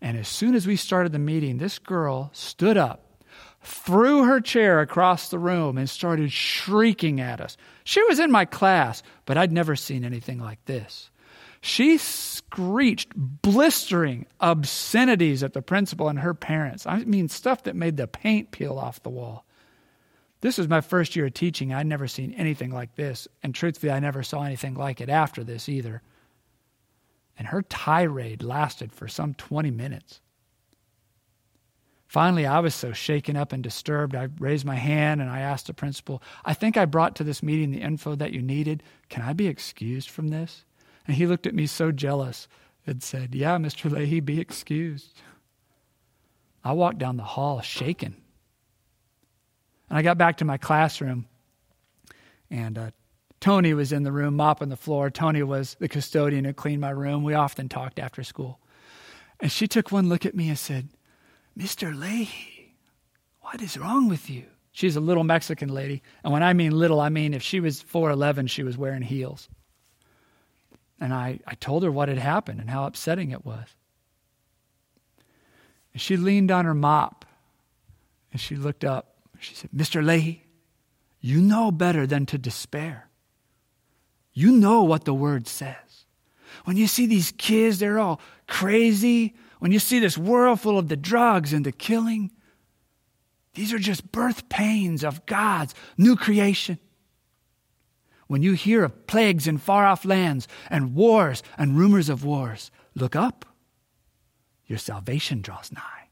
And 0.00 0.16
as 0.16 0.28
soon 0.28 0.54
as 0.54 0.68
we 0.68 0.76
started 0.76 1.10
the 1.10 1.18
meeting, 1.18 1.58
this 1.58 1.80
girl 1.80 2.30
stood 2.32 2.76
up 2.76 3.09
threw 3.62 4.24
her 4.24 4.40
chair 4.40 4.80
across 4.80 5.28
the 5.28 5.38
room 5.38 5.76
and 5.76 5.88
started 5.88 6.32
shrieking 6.32 7.20
at 7.20 7.40
us. 7.40 7.56
She 7.84 8.02
was 8.04 8.18
in 8.18 8.30
my 8.30 8.44
class, 8.44 9.02
but 9.26 9.36
I'd 9.36 9.52
never 9.52 9.76
seen 9.76 10.04
anything 10.04 10.38
like 10.38 10.64
this. 10.64 11.10
She 11.60 11.98
screeched 11.98 13.12
blistering 13.14 14.26
obscenities 14.40 15.42
at 15.42 15.52
the 15.52 15.60
principal 15.60 16.08
and 16.08 16.18
her 16.20 16.32
parents. 16.32 16.86
I 16.86 17.04
mean, 17.04 17.28
stuff 17.28 17.64
that 17.64 17.76
made 17.76 17.98
the 17.98 18.06
paint 18.06 18.50
peel 18.50 18.78
off 18.78 19.02
the 19.02 19.10
wall. 19.10 19.44
This 20.40 20.56
was 20.56 20.68
my 20.68 20.80
first 20.80 21.14
year 21.14 21.26
of 21.26 21.34
teaching. 21.34 21.74
I'd 21.74 21.86
never 21.86 22.08
seen 22.08 22.32
anything 22.32 22.70
like 22.70 22.94
this. 22.94 23.28
And 23.42 23.54
truthfully, 23.54 23.92
I 23.92 24.00
never 24.00 24.22
saw 24.22 24.42
anything 24.42 24.74
like 24.74 25.02
it 25.02 25.10
after 25.10 25.44
this 25.44 25.68
either. 25.68 26.00
And 27.36 27.48
her 27.48 27.60
tirade 27.60 28.42
lasted 28.42 28.90
for 28.90 29.06
some 29.06 29.34
20 29.34 29.70
minutes. 29.70 30.22
Finally, 32.10 32.44
I 32.44 32.58
was 32.58 32.74
so 32.74 32.92
shaken 32.92 33.36
up 33.36 33.52
and 33.52 33.62
disturbed, 33.62 34.16
I 34.16 34.26
raised 34.40 34.64
my 34.64 34.74
hand 34.74 35.20
and 35.20 35.30
I 35.30 35.38
asked 35.38 35.68
the 35.68 35.72
principal, 35.72 36.20
I 36.44 36.54
think 36.54 36.76
I 36.76 36.84
brought 36.84 37.14
to 37.14 37.22
this 37.22 37.40
meeting 37.40 37.70
the 37.70 37.82
info 37.82 38.16
that 38.16 38.32
you 38.32 38.42
needed. 38.42 38.82
Can 39.08 39.22
I 39.22 39.32
be 39.32 39.46
excused 39.46 40.10
from 40.10 40.26
this? 40.26 40.64
And 41.06 41.16
he 41.16 41.24
looked 41.24 41.46
at 41.46 41.54
me 41.54 41.68
so 41.68 41.92
jealous 41.92 42.48
and 42.84 43.00
said, 43.00 43.32
Yeah, 43.32 43.58
Mr. 43.58 43.88
Leahy, 43.88 44.18
be 44.18 44.40
excused. 44.40 45.22
I 46.64 46.72
walked 46.72 46.98
down 46.98 47.16
the 47.16 47.22
hall 47.22 47.60
shaken. 47.60 48.16
And 49.88 49.96
I 49.96 50.02
got 50.02 50.18
back 50.18 50.38
to 50.38 50.44
my 50.44 50.56
classroom, 50.56 51.28
and 52.50 52.76
uh, 52.76 52.90
Tony 53.38 53.72
was 53.72 53.92
in 53.92 54.02
the 54.02 54.10
room 54.10 54.34
mopping 54.34 54.68
the 54.68 54.76
floor. 54.76 55.10
Tony 55.10 55.44
was 55.44 55.76
the 55.78 55.88
custodian 55.88 56.44
who 56.44 56.54
cleaned 56.54 56.80
my 56.80 56.90
room. 56.90 57.22
We 57.22 57.34
often 57.34 57.68
talked 57.68 58.00
after 58.00 58.24
school. 58.24 58.58
And 59.38 59.52
she 59.52 59.68
took 59.68 59.92
one 59.92 60.08
look 60.08 60.26
at 60.26 60.34
me 60.34 60.48
and 60.48 60.58
said, 60.58 60.88
Mr. 61.58 61.96
Leahy, 61.96 62.74
what 63.40 63.60
is 63.60 63.76
wrong 63.76 64.08
with 64.08 64.30
you? 64.30 64.44
She's 64.72 64.96
a 64.96 65.00
little 65.00 65.24
Mexican 65.24 65.68
lady. 65.68 66.02
And 66.22 66.32
when 66.32 66.42
I 66.42 66.52
mean 66.52 66.72
little, 66.72 67.00
I 67.00 67.08
mean 67.08 67.34
if 67.34 67.42
she 67.42 67.60
was 67.60 67.82
4'11, 67.82 68.48
she 68.48 68.62
was 68.62 68.78
wearing 68.78 69.02
heels. 69.02 69.48
And 71.00 71.12
I, 71.12 71.40
I 71.46 71.54
told 71.54 71.82
her 71.82 71.90
what 71.90 72.08
had 72.08 72.18
happened 72.18 72.60
and 72.60 72.70
how 72.70 72.86
upsetting 72.86 73.30
it 73.30 73.44
was. 73.44 73.66
And 75.92 76.00
she 76.00 76.16
leaned 76.16 76.50
on 76.50 76.66
her 76.66 76.74
mop 76.74 77.24
and 78.32 78.40
she 78.40 78.54
looked 78.54 78.84
up. 78.84 79.14
She 79.40 79.54
said, 79.54 79.70
Mr. 79.74 80.04
Leahy, 80.04 80.44
you 81.20 81.40
know 81.40 81.70
better 81.70 82.06
than 82.06 82.26
to 82.26 82.38
despair. 82.38 83.08
You 84.32 84.52
know 84.52 84.82
what 84.82 85.04
the 85.04 85.14
word 85.14 85.48
says. 85.48 86.04
When 86.64 86.76
you 86.76 86.86
see 86.86 87.06
these 87.06 87.32
kids, 87.32 87.78
they're 87.78 87.98
all 87.98 88.20
crazy, 88.46 89.34
when 89.60 89.72
you 89.72 89.78
see 89.78 90.00
this 90.00 90.18
world 90.18 90.60
full 90.60 90.78
of 90.78 90.88
the 90.88 90.96
drugs 90.96 91.52
and 91.52 91.64
the 91.64 91.72
killing, 91.72 92.32
these 93.54 93.72
are 93.72 93.78
just 93.78 94.10
birth 94.10 94.48
pains 94.48 95.04
of 95.04 95.24
God's 95.26 95.74
new 95.96 96.16
creation. 96.16 96.78
When 98.26 98.42
you 98.42 98.54
hear 98.54 98.84
of 98.84 99.06
plagues 99.06 99.46
in 99.46 99.58
far 99.58 99.86
off 99.86 100.04
lands 100.04 100.48
and 100.70 100.94
wars 100.94 101.42
and 101.58 101.76
rumors 101.76 102.08
of 102.08 102.24
wars, 102.24 102.70
look 102.94 103.14
up. 103.14 103.44
Your 104.66 104.78
salvation 104.78 105.42
draws 105.42 105.70
nigh. 105.72 106.08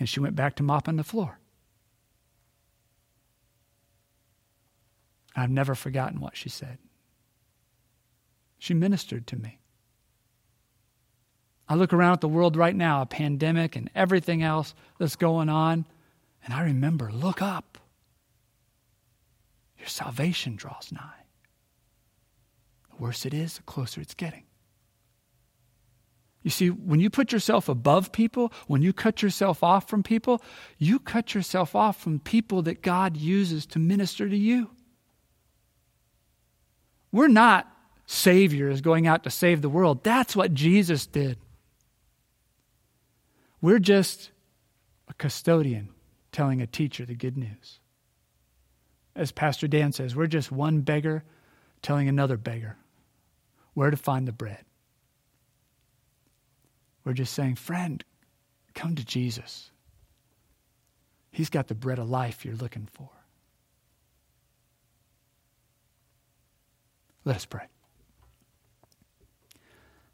And 0.00 0.08
she 0.08 0.20
went 0.20 0.34
back 0.34 0.56
to 0.56 0.62
mopping 0.62 0.96
the 0.96 1.04
floor. 1.04 1.38
I've 5.36 5.50
never 5.50 5.74
forgotten 5.74 6.20
what 6.20 6.36
she 6.36 6.48
said. 6.48 6.78
She 8.58 8.74
ministered 8.74 9.26
to 9.28 9.36
me. 9.36 9.60
I 11.68 11.74
look 11.74 11.92
around 11.92 12.14
at 12.14 12.20
the 12.20 12.28
world 12.28 12.56
right 12.56 12.76
now, 12.76 13.00
a 13.00 13.06
pandemic 13.06 13.74
and 13.76 13.90
everything 13.94 14.42
else 14.42 14.74
that's 14.98 15.16
going 15.16 15.48
on, 15.48 15.86
and 16.44 16.52
I 16.52 16.62
remember 16.62 17.10
look 17.10 17.40
up. 17.40 17.78
Your 19.78 19.88
salvation 19.88 20.56
draws 20.56 20.92
nigh. 20.92 21.24
The 22.90 23.02
worse 23.02 23.24
it 23.24 23.34
is, 23.34 23.56
the 23.56 23.62
closer 23.62 24.00
it's 24.00 24.14
getting. 24.14 24.44
You 26.42 26.50
see, 26.50 26.68
when 26.68 27.00
you 27.00 27.08
put 27.08 27.32
yourself 27.32 27.70
above 27.70 28.12
people, 28.12 28.52
when 28.66 28.82
you 28.82 28.92
cut 28.92 29.22
yourself 29.22 29.62
off 29.62 29.88
from 29.88 30.02
people, 30.02 30.42
you 30.76 30.98
cut 30.98 31.34
yourself 31.34 31.74
off 31.74 31.98
from 31.98 32.20
people 32.20 32.60
that 32.62 32.82
God 32.82 33.16
uses 33.16 33.64
to 33.66 33.78
minister 33.78 34.28
to 34.28 34.36
you. 34.36 34.70
We're 37.10 37.28
not 37.28 37.66
saviors 38.06 38.82
going 38.82 39.06
out 39.06 39.24
to 39.24 39.30
save 39.30 39.62
the 39.62 39.70
world. 39.70 40.04
That's 40.04 40.36
what 40.36 40.52
Jesus 40.52 41.06
did. 41.06 41.38
We're 43.64 43.78
just 43.78 44.30
a 45.08 45.14
custodian 45.14 45.88
telling 46.32 46.60
a 46.60 46.66
teacher 46.66 47.06
the 47.06 47.14
good 47.14 47.38
news. 47.38 47.80
As 49.16 49.32
Pastor 49.32 49.66
Dan 49.66 49.90
says, 49.90 50.14
we're 50.14 50.26
just 50.26 50.52
one 50.52 50.82
beggar 50.82 51.24
telling 51.80 52.06
another 52.06 52.36
beggar 52.36 52.76
where 53.72 53.90
to 53.90 53.96
find 53.96 54.28
the 54.28 54.32
bread. 54.32 54.66
We're 57.06 57.14
just 57.14 57.32
saying, 57.32 57.54
friend, 57.54 58.04
come 58.74 58.96
to 58.96 59.04
Jesus. 59.06 59.70
He's 61.30 61.48
got 61.48 61.68
the 61.68 61.74
bread 61.74 61.98
of 61.98 62.10
life 62.10 62.44
you're 62.44 62.56
looking 62.56 62.86
for. 62.92 63.08
Let 67.24 67.36
us 67.36 67.46
pray. 67.46 67.64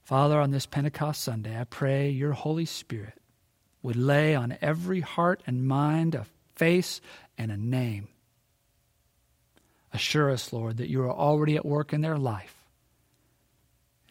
Father, 0.04 0.38
on 0.40 0.52
this 0.52 0.66
Pentecost 0.66 1.20
Sunday, 1.20 1.58
I 1.58 1.64
pray 1.64 2.10
your 2.10 2.30
Holy 2.30 2.64
Spirit 2.64 3.19
would 3.82 3.96
lay 3.96 4.34
on 4.34 4.56
every 4.60 5.00
heart 5.00 5.42
and 5.46 5.66
mind 5.66 6.14
a 6.14 6.26
face 6.54 7.00
and 7.38 7.50
a 7.50 7.56
name. 7.56 8.08
Assure 9.92 10.30
us, 10.30 10.52
Lord, 10.52 10.76
that 10.76 10.88
you 10.88 11.02
are 11.02 11.12
already 11.12 11.56
at 11.56 11.66
work 11.66 11.92
in 11.92 12.00
their 12.00 12.18
life. 12.18 12.54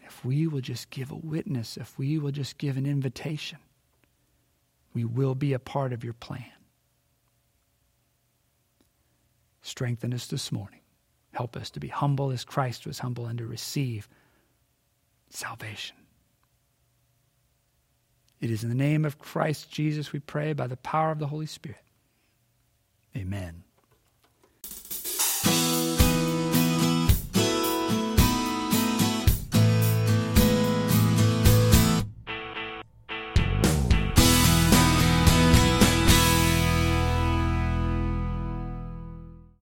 If 0.03 0.25
we 0.25 0.47
will 0.47 0.61
just 0.61 0.89
give 0.89 1.11
a 1.11 1.15
witness, 1.15 1.77
if 1.77 1.97
we 1.97 2.17
will 2.17 2.31
just 2.31 2.57
give 2.57 2.77
an 2.77 2.85
invitation, 2.85 3.59
we 4.93 5.05
will 5.05 5.35
be 5.35 5.53
a 5.53 5.59
part 5.59 5.93
of 5.93 6.03
your 6.03 6.13
plan. 6.13 6.51
Strengthen 9.61 10.13
us 10.13 10.27
this 10.27 10.51
morning. 10.51 10.79
Help 11.31 11.55
us 11.55 11.69
to 11.69 11.79
be 11.79 11.89
humble 11.89 12.31
as 12.31 12.43
Christ 12.43 12.87
was 12.87 12.99
humble 12.99 13.27
and 13.27 13.37
to 13.37 13.45
receive 13.45 14.09
salvation. 15.29 15.95
It 18.41 18.49
is 18.51 18.63
in 18.63 18.69
the 18.69 18.75
name 18.75 19.05
of 19.05 19.19
Christ 19.19 19.71
Jesus 19.71 20.13
we 20.13 20.19
pray 20.19 20.53
by 20.53 20.67
the 20.67 20.77
power 20.77 21.11
of 21.11 21.19
the 21.19 21.27
Holy 21.27 21.45
Spirit. 21.45 21.83
Amen. 23.15 23.63